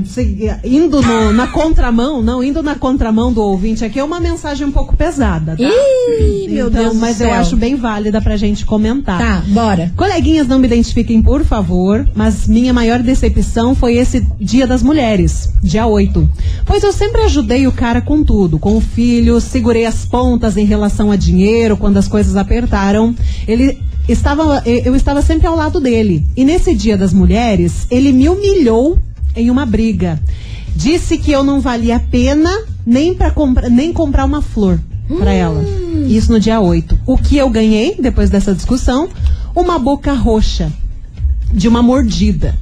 indo 0.63 1.01
no- 1.01 1.31
na 1.33 1.47
contramão, 1.47 2.21
não, 2.21 2.43
indo 2.43 2.61
na 2.61 2.75
contramão 2.75 3.31
do 3.31 3.41
ouvinte 3.41 3.84
aqui, 3.85 3.99
é 3.99 4.03
uma 4.03 4.19
mensagem 4.19 4.67
um 4.67 4.71
pouco 4.71 4.95
pesada, 4.95 5.55
tá? 5.55 5.63
Ih, 5.63 6.47
meu 6.49 6.67
Então, 6.67 6.81
Deus 6.83 6.93
do 6.93 6.99
Mas 6.99 7.21
eu 7.21 7.31
acho 7.33 7.55
bem 7.57 7.75
válida 7.75 8.21
pra 8.21 8.37
gente 8.37 8.65
comentar. 8.65 9.17
Tá, 9.17 9.43
bora. 9.47 9.91
Coleguinhas, 9.95 10.47
não 10.47 10.59
me 10.59 10.67
identifiquem, 10.67 11.21
por 11.21 11.43
favor, 11.43 12.07
mas 12.15 12.47
minha 12.47 12.73
maior 12.73 12.99
decepção 13.01 13.75
foi 13.75 13.95
esse 13.95 14.25
Dia 14.39 14.67
das 14.67 14.81
Mulheres, 14.83 15.49
dia 15.61 15.85
8. 15.85 16.29
Pois 16.65 16.83
eu 16.83 16.91
sempre 16.91 17.21
ajudei 17.21 17.67
o 17.67 17.71
cara 17.71 18.01
com 18.01 18.23
tudo, 18.23 18.59
com 18.59 18.75
o 18.77 18.81
filho, 18.81 19.39
segurei 19.41 19.85
as 19.85 20.05
pontas 20.05 20.57
em 20.57 20.65
relação 20.65 21.11
a 21.11 21.15
dinheiro 21.15 21.77
quando 21.77 21.97
as 21.97 22.07
coisas 22.07 22.35
apertaram. 22.35 23.15
Ele 23.47 23.79
estava, 24.07 24.61
eu 24.65 24.95
estava 24.95 25.21
sempre 25.21 25.47
ao 25.47 25.55
lado 25.55 25.79
dele. 25.79 26.25
E 26.35 26.45
nesse 26.45 26.73
Dia 26.75 26.97
das 26.97 27.13
Mulheres, 27.13 27.87
ele 27.89 28.11
me 28.11 28.29
humilhou 28.29 28.97
em 29.35 29.49
uma 29.49 29.65
briga. 29.65 30.19
Disse 30.75 31.17
que 31.17 31.31
eu 31.31 31.43
não 31.43 31.61
valia 31.61 31.95
a 31.95 31.99
pena 31.99 32.51
nem 32.85 33.13
para 33.13 33.31
comprar, 33.31 33.69
nem 33.69 33.93
comprar 33.93 34.25
uma 34.25 34.41
flor 34.41 34.79
para 35.19 35.31
ela. 35.31 35.63
Isso 36.07 36.31
no 36.31 36.39
dia 36.39 36.59
8. 36.59 36.99
O 37.05 37.17
que 37.17 37.37
eu 37.37 37.49
ganhei 37.49 37.95
depois 37.97 38.29
dessa 38.29 38.53
discussão? 38.53 39.09
Uma 39.55 39.79
boca 39.79 40.13
roxa 40.13 40.71
de 41.51 41.67
uma 41.67 41.81
mordida. 41.81 42.55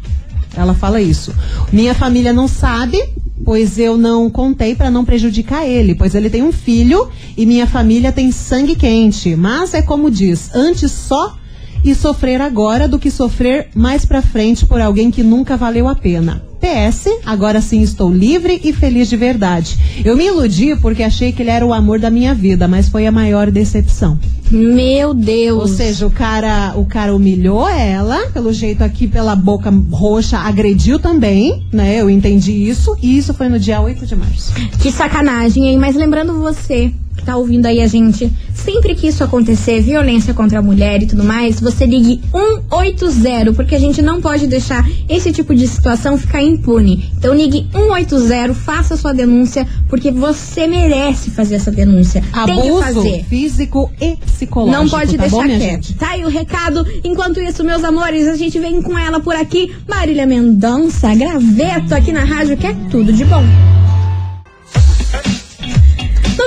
Ela 0.56 0.74
fala 0.74 1.02
isso. 1.02 1.34
Minha 1.72 1.96
família 1.96 2.32
não 2.32 2.48
sabe, 2.48 3.02
pois 3.44 3.80
eu 3.80 3.98
não 3.98 4.30
contei 4.30 4.76
para 4.76 4.92
não 4.92 5.04
prejudicar 5.04 5.66
ele, 5.66 5.96
pois 5.96 6.14
ele 6.14 6.30
tem 6.30 6.44
um 6.44 6.52
filho 6.52 7.10
e 7.36 7.46
minha 7.46 7.66
família 7.66 8.12
tem 8.12 8.32
sangue 8.32 8.76
quente. 8.76 9.36
Mas 9.36 9.74
é 9.74 9.82
como 9.82 10.12
diz, 10.12 10.54
antes 10.54 10.92
só 10.92 11.36
e 11.84 11.94
sofrer 11.94 12.40
agora 12.40 12.88
do 12.88 13.00
que 13.00 13.12
sofrer 13.12 13.70
mais 13.76 14.06
pra 14.06 14.22
frente 14.22 14.66
por 14.66 14.80
alguém 14.80 15.12
que 15.12 15.24
nunca 15.24 15.58
valeu 15.58 15.88
a 15.88 15.96
pena. 15.96 16.42
PS, 16.64 17.20
agora 17.26 17.60
sim 17.60 17.82
estou 17.82 18.10
livre 18.10 18.62
e 18.64 18.72
feliz 18.72 19.10
de 19.10 19.18
verdade. 19.18 19.78
Eu 20.06 20.16
me 20.16 20.28
iludi 20.28 20.78
porque 20.78 21.04
achei 21.04 21.34
que 21.34 21.42
ele 21.42 21.50
era 21.50 21.66
o 21.66 21.74
amor 21.74 22.00
da 22.00 22.10
minha 22.10 22.34
vida, 22.34 22.70
mas 22.70 22.88
foi 22.88 23.06
a 23.06 23.12
maior 23.12 23.52
decepção. 23.52 24.18
Meu 24.50 25.14
Deus. 25.14 25.60
Ou 25.60 25.68
seja, 25.68 26.08
o 26.08 26.12
cara, 26.12 26.74
o 26.78 26.86
cara 26.86 27.14
humilhou 27.14 27.68
ela, 27.68 28.28
pelo 28.28 28.54
jeito 28.54 28.82
aqui, 28.82 29.10
pela 29.10 29.36
boca 29.36 29.74
roxa, 29.92 30.38
agrediu 30.38 31.00
também, 31.00 31.66
né? 31.70 31.98
Eu 32.00 32.10
entendi 32.10 32.52
isso. 32.52 32.96
E 33.02 33.18
isso 33.18 33.34
foi 33.34 33.50
no 33.50 33.60
dia 33.60 33.82
8 33.82 34.06
de 34.06 34.16
março. 34.16 34.54
Que 34.82 34.90
sacanagem, 34.90 35.68
hein? 35.68 35.78
Mas 35.78 35.96
lembrando 35.96 36.40
você 36.40 36.94
que 37.16 37.24
tá 37.24 37.36
ouvindo 37.36 37.66
aí 37.66 37.82
a 37.82 37.88
gente, 37.88 38.32
sempre 38.54 38.96
que 38.96 39.08
isso 39.08 39.24
acontecer, 39.24 39.82
violência 39.82 40.34
contra 40.34 40.60
a 40.60 40.62
mulher 40.62 41.02
e 41.02 41.06
tudo 41.06 41.24
mais, 41.24 41.60
você 41.60 41.86
ligue 41.86 42.22
180, 42.32 43.54
porque 43.54 43.76
a 43.76 43.80
gente 43.80 44.02
não 44.02 44.22
pode 44.22 44.48
deixar 44.48 44.88
esse 45.08 45.32
tipo 45.32 45.54
de 45.54 45.68
situação 45.68 46.18
ficar 46.18 46.42
impune. 46.42 47.10
Então 47.18 47.34
ligue 47.34 47.68
180, 47.72 48.54
faça 48.54 48.98
sua 48.98 49.14
denúncia, 49.14 49.68
porque 49.88 50.12
você 50.12 50.68
merece 50.68 51.32
fazer 51.32 51.56
essa 51.56 51.72
denúncia. 51.72 52.22
Tem 52.46 52.62
que 52.62 52.68
Abuso 52.68 52.82
fazer. 52.82 53.24
físico 53.26 53.92
e 54.02 54.16
psicológico. 54.18 54.84
Não 54.84 54.90
pode 54.90 55.18
tá 55.18 55.24
deixar 55.24 55.48
bom, 55.48 55.58
quieto. 55.58 55.94
Tá 55.96 56.10
aí 56.12 56.26
o 56.26 56.30
recado. 56.30 56.86
Enquanto 57.04 57.40
isso, 57.40 57.64
meus 57.64 57.84
amores, 57.84 58.28
a 58.28 58.36
gente 58.36 58.60
vem 58.60 58.82
com 58.82 58.98
ela 58.98 59.20
por 59.20 59.36
aqui. 59.36 59.74
Marília 59.88 60.26
Mendonça, 60.26 61.14
graveto 61.16 61.94
aqui 61.94 62.12
na 62.12 62.24
rádio, 62.24 62.58
que 62.58 62.68
é 62.68 62.74
tudo 62.90 63.12
de 63.14 63.26
bom. 63.26 63.44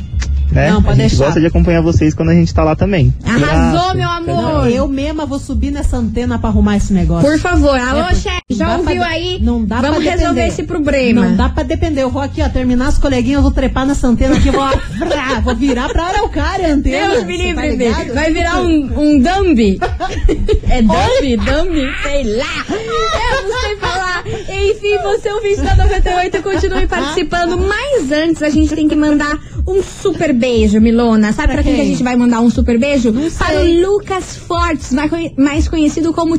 né? 0.53 0.69
Não, 0.71 0.81
pode 0.83 0.99
a 0.99 1.03
gente 1.03 1.11
deixar. 1.11 1.25
gosta 1.25 1.39
de 1.41 1.47
acompanhar 1.47 1.81
vocês 1.81 2.13
quando 2.13 2.29
a 2.29 2.33
gente 2.33 2.53
tá 2.53 2.63
lá 2.63 2.75
também. 2.75 3.13
Arrasou, 3.25 3.95
Graças, 3.95 3.95
meu 3.95 4.09
amor. 4.09 4.69
Eu 4.69 4.87
mesma 4.87 5.25
vou 5.25 5.39
subir 5.39 5.71
nessa 5.71 5.97
antena 5.97 6.37
pra 6.39 6.49
arrumar 6.49 6.77
esse 6.77 6.93
negócio. 6.93 7.29
Por 7.29 7.39
favor, 7.39 7.77
alô, 7.79 8.01
É, 8.09 8.15
chefe, 8.15 8.41
já 8.51 8.77
ouviu 8.77 8.97
pra- 8.97 9.07
aí? 9.07 9.39
Não 9.41 9.63
dá 9.65 9.81
Vamos 9.81 9.97
pra 10.03 10.11
resolver 10.11 10.33
depender. 10.33 10.47
esse 10.47 10.63
problema. 10.63 11.25
Não 11.25 11.35
dá 11.35 11.49
pra 11.49 11.63
depender. 11.63 12.03
Eu 12.03 12.09
vou 12.09 12.21
aqui, 12.21 12.41
ó, 12.41 12.49
terminar 12.49 12.87
as 12.87 12.97
coleguinhas, 12.97 13.37
eu 13.37 13.41
vou 13.43 13.51
trepar 13.51 13.85
nessa 13.85 14.07
antena 14.07 14.35
aqui, 14.37 14.49
vou, 14.51 14.65
vrá, 14.99 15.39
vou 15.43 15.55
virar 15.55 15.89
pra 15.89 16.03
Araucária 16.05 16.67
a 16.67 16.71
antena. 16.71 17.09
Deus 17.09 17.23
me 17.25 17.37
Cê 17.37 17.43
livre, 17.51 17.77
tá? 17.91 18.13
Vai 18.13 18.31
virar 18.33 18.61
um, 18.61 18.91
um 18.97 19.19
Dumbi. 19.19 19.79
é 20.69 20.81
Dumbi? 20.81 21.37
Dumbi? 21.37 21.91
Sei 22.03 22.23
lá. 22.37 22.65
Eu 22.69 23.43
não 23.43 23.61
sei 23.61 23.77
falar. 23.77 24.23
Enfim, 24.71 24.97
você 25.03 25.31
ouvinte 25.31 25.61
da 25.61 25.75
98, 25.75 26.41
continue 26.43 26.87
participando. 26.87 27.57
Mas 27.57 28.11
antes, 28.11 28.41
a 28.41 28.49
gente 28.49 28.73
tem 28.73 28.87
que 28.87 28.95
mandar 28.95 29.39
um 29.67 29.81
super 29.81 30.33
beijo, 30.33 30.79
Milona. 30.79 31.31
Sabe 31.33 31.53
pra, 31.53 31.63
quem 31.63 31.75
que 31.75 31.81
a 31.81 31.85
gente 31.85 32.03
vai 32.03 32.15
mandar 32.15 32.41
um 32.41 32.49
super 32.49 32.77
beijo? 32.79 33.13
Para 33.37 33.61
o 33.61 33.81
Lucas 33.81 34.35
Fortes, 34.35 34.91
mais 35.37 35.67
conhecido 35.67 36.13
como 36.13 36.37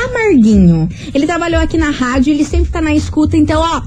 Camarguinho. 0.00 0.88
Ele 1.12 1.26
trabalhou 1.26 1.60
aqui 1.60 1.76
na 1.76 1.90
rádio, 1.90 2.32
ele 2.32 2.44
sempre 2.44 2.70
tá 2.70 2.80
na 2.80 2.94
escuta, 2.94 3.36
então, 3.36 3.60
ó, 3.60 3.82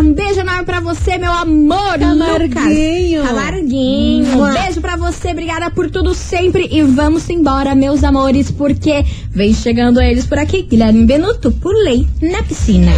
um 0.00 0.12
beijo 0.12 0.40
enorme 0.40 0.64
pra 0.64 0.80
você, 0.80 1.18
meu 1.18 1.32
amor, 1.32 1.98
Camarguinho. 1.98 3.20
Lucas. 3.20 3.36
Camarguinho. 3.36 4.42
Um 4.42 4.52
beijo 4.52 4.80
pra 4.80 4.96
você, 4.96 5.30
obrigada 5.30 5.70
por 5.70 5.88
tudo 5.90 6.14
sempre. 6.14 6.68
E 6.70 6.82
vamos 6.82 7.28
embora, 7.30 7.74
meus 7.74 8.02
amores, 8.02 8.50
porque 8.50 9.04
vem 9.30 9.54
chegando 9.54 10.00
eles 10.00 10.26
por 10.26 10.38
aqui. 10.38 10.62
Guilherme 10.62 11.06
Benuto, 11.06 11.52
pulei 11.52 12.06
na 12.20 12.42
piscina. 12.42 12.90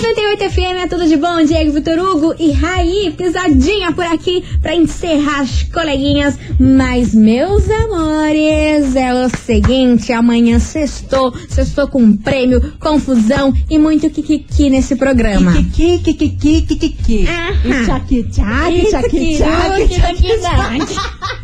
98 0.00 0.50
FM 0.50 0.84
é 0.84 0.86
tudo 0.86 1.08
de 1.08 1.16
bom, 1.16 1.44
Diego 1.44 1.72
Vitor 1.72 1.98
Hugo 1.98 2.32
e 2.38 2.52
Raí, 2.52 3.12
pisadinha 3.16 3.90
por 3.90 4.04
aqui 4.04 4.44
pra 4.62 4.72
encerrar 4.72 5.40
as 5.40 5.64
coleguinhas. 5.64 6.38
Mas, 6.60 7.12
meus 7.12 7.68
amores, 7.68 8.94
é 8.94 9.12
o 9.12 9.28
seguinte: 9.28 10.12
amanhã 10.12 10.60
sextou, 10.60 11.34
sextou 11.48 11.88
com 11.88 12.16
prêmio, 12.16 12.74
confusão 12.78 13.52
e 13.68 13.76
muito 13.76 14.08
kikiki 14.08 14.70
nesse 14.70 14.94
programa. 14.94 15.52
Kiki, 15.52 15.98
kiki, 15.98 16.28
kiki, 16.28 16.76
kiki. 16.76 17.26
Aham. 17.26 17.50
E 17.64 17.84
tchaki, 17.84 18.22
tchaki, 18.22 18.86
tchaki, 18.90 19.36
tchaki, 19.36 19.88
tchaki, 19.88 20.28
tchaki. 20.38 21.37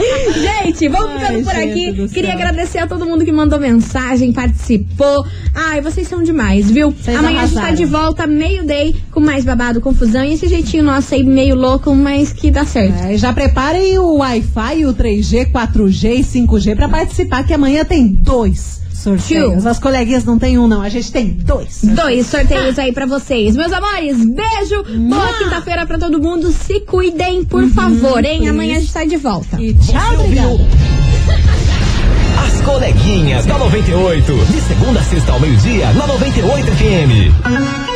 Gente, 0.64 0.88
vamos 0.88 1.10
Ai, 1.10 1.18
ficando 1.18 1.44
por 1.44 1.54
aqui. 1.54 2.08
Queria 2.08 2.32
agradecer 2.32 2.78
a 2.78 2.86
todo 2.86 3.06
mundo 3.06 3.24
que 3.24 3.32
mandou 3.32 3.58
mensagem, 3.58 4.32
participou. 4.32 5.24
Ai, 5.54 5.80
vocês 5.80 6.08
são 6.08 6.22
demais, 6.22 6.70
viu? 6.70 6.90
Vocês 6.90 7.16
Amanhã 7.16 7.40
a 7.40 7.46
gente 7.46 7.54
tá 7.54 7.60
arrasaram. 7.60 7.76
de 7.76 7.84
volta, 7.84 8.26
meio-day, 8.26 8.94
com 9.10 9.20
mais 9.20 9.44
babado, 9.44 9.80
confusão 9.80 10.24
e 10.24 10.34
esse 10.34 10.48
jeitinho 10.48 10.82
nosso 10.82 11.14
aí 11.14 11.24
meio 11.24 11.54
louco, 11.54 11.94
mas 11.94 12.32
que 12.32 12.50
dá 12.50 12.64
certo. 12.64 13.04
É, 13.04 13.16
já 13.16 13.32
preparem 13.32 13.98
o 13.98 14.16
Wi-Fi, 14.16 14.86
o 14.86 14.94
3G, 14.94 15.50
4G 15.50 16.20
e 16.20 16.24
5G 16.24 16.76
pra 16.76 16.88
participar, 16.88 17.44
que 17.44 17.52
amanhã 17.52 17.84
tem 17.84 18.06
dois 18.08 18.80
sorteios. 19.00 19.66
As 19.66 19.78
coleguinhas 19.78 20.24
não 20.24 20.38
tem 20.38 20.58
um, 20.58 20.68
não. 20.68 20.82
A 20.82 20.88
gente 20.88 21.10
tem 21.10 21.28
dois. 21.28 21.80
Dois 21.82 22.26
sorteios 22.26 22.78
aí 22.78 22.92
pra 22.92 23.06
vocês. 23.06 23.56
Meus 23.56 23.72
amores, 23.72 24.18
beijo. 24.18 24.84
Boa 25.08 25.32
quinta-feira 25.38 25.86
pra 25.86 25.98
todo 25.98 26.20
mundo. 26.20 26.52
Se 26.52 26.80
cuidem, 26.80 27.44
por 27.44 27.66
favor, 27.70 28.24
hein? 28.24 28.38
please. 28.38 28.50
Amanhã 28.50 28.76
a 28.76 28.80
gente 28.80 28.92
tá 28.92 29.04
de 29.04 29.16
volta. 29.16 29.60
E 29.60 29.74
tchau, 29.74 30.14
obrigada. 30.14 30.58
As 32.46 32.60
coleguinhas 32.60 33.46
da 33.46 33.58
98. 33.58 34.32
De 34.32 34.60
segunda 34.60 35.00
a 35.00 35.04
sexta 35.04 35.32
ao 35.32 35.40
meio-dia, 35.40 35.92
na 35.94 36.06
98 36.06 36.66
FM. 36.66 37.89